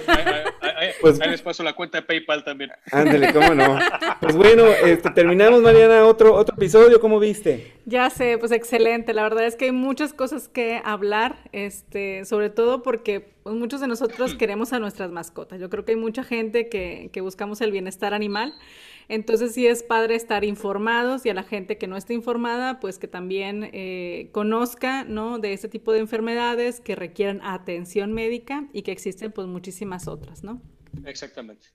[1.01, 2.71] pues, ahí les paso la cuenta de PayPal también.
[2.89, 3.77] Ándale, cómo no.
[4.21, 7.01] Pues bueno, este, terminamos, Mariana, otro, otro episodio.
[7.01, 7.73] ¿Cómo viste?
[7.85, 9.13] Ya sé, pues excelente.
[9.13, 13.81] La verdad es que hay muchas cosas que hablar, este, sobre todo porque pues, muchos
[13.81, 15.59] de nosotros queremos a nuestras mascotas.
[15.59, 18.53] Yo creo que hay mucha gente que, que buscamos el bienestar animal.
[19.07, 22.97] Entonces sí es padre estar informados y a la gente que no esté informada, pues
[22.97, 25.37] que también eh, conozca, ¿no?
[25.37, 30.43] De este tipo de enfermedades que requieren atención médica y que existen pues muchísimas otras,
[30.43, 30.61] ¿no?
[31.05, 31.67] Exactamente,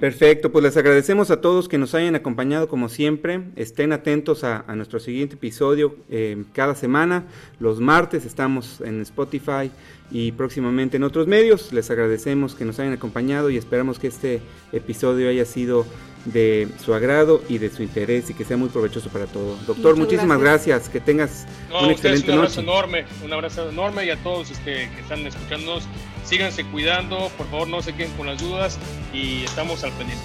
[0.00, 3.42] Perfecto, pues les agradecemos a todos que nos hayan acompañado como siempre.
[3.56, 7.26] Estén atentos a, nuestro siguiente episodio eh, cada semana.
[7.58, 9.70] Los martes estamos en Spotify
[10.10, 11.72] y próximamente en otros medios.
[11.72, 14.40] Les agradecemos que nos hayan acompañado y esperamos que este
[14.72, 15.86] episodio haya sido
[16.26, 19.64] de su agrado y de su interés y que sea muy provechoso para todos.
[19.66, 20.88] Doctor, muchísimas gracias.
[20.88, 21.46] que tengas
[21.80, 25.84] un excelente un abrazo enorme, un abrazo enorme y a todos este, que están escuchándonos,
[26.26, 28.78] síganse cuidando, por favor no se queden con las dudas
[29.12, 30.24] y estamos al pendiente.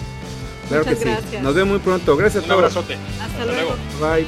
[0.67, 1.37] Claro que sí.
[1.41, 2.15] Nos vemos muy pronto.
[2.15, 2.45] Gracias.
[2.45, 2.97] Un abrazote.
[3.21, 3.75] Hasta, luego.
[3.99, 4.25] Bye.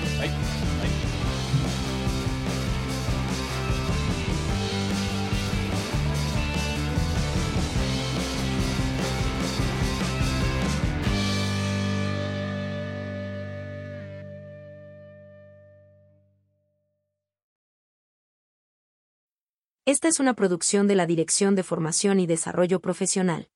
[19.86, 23.50] Esta es una producción de la Dirección de Formación y Desarrollo Profesional.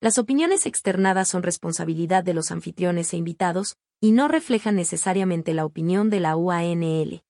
[0.00, 5.64] Las opiniones externadas son responsabilidad de los anfitriones e invitados, y no reflejan necesariamente la
[5.64, 7.22] opinión de la UANL.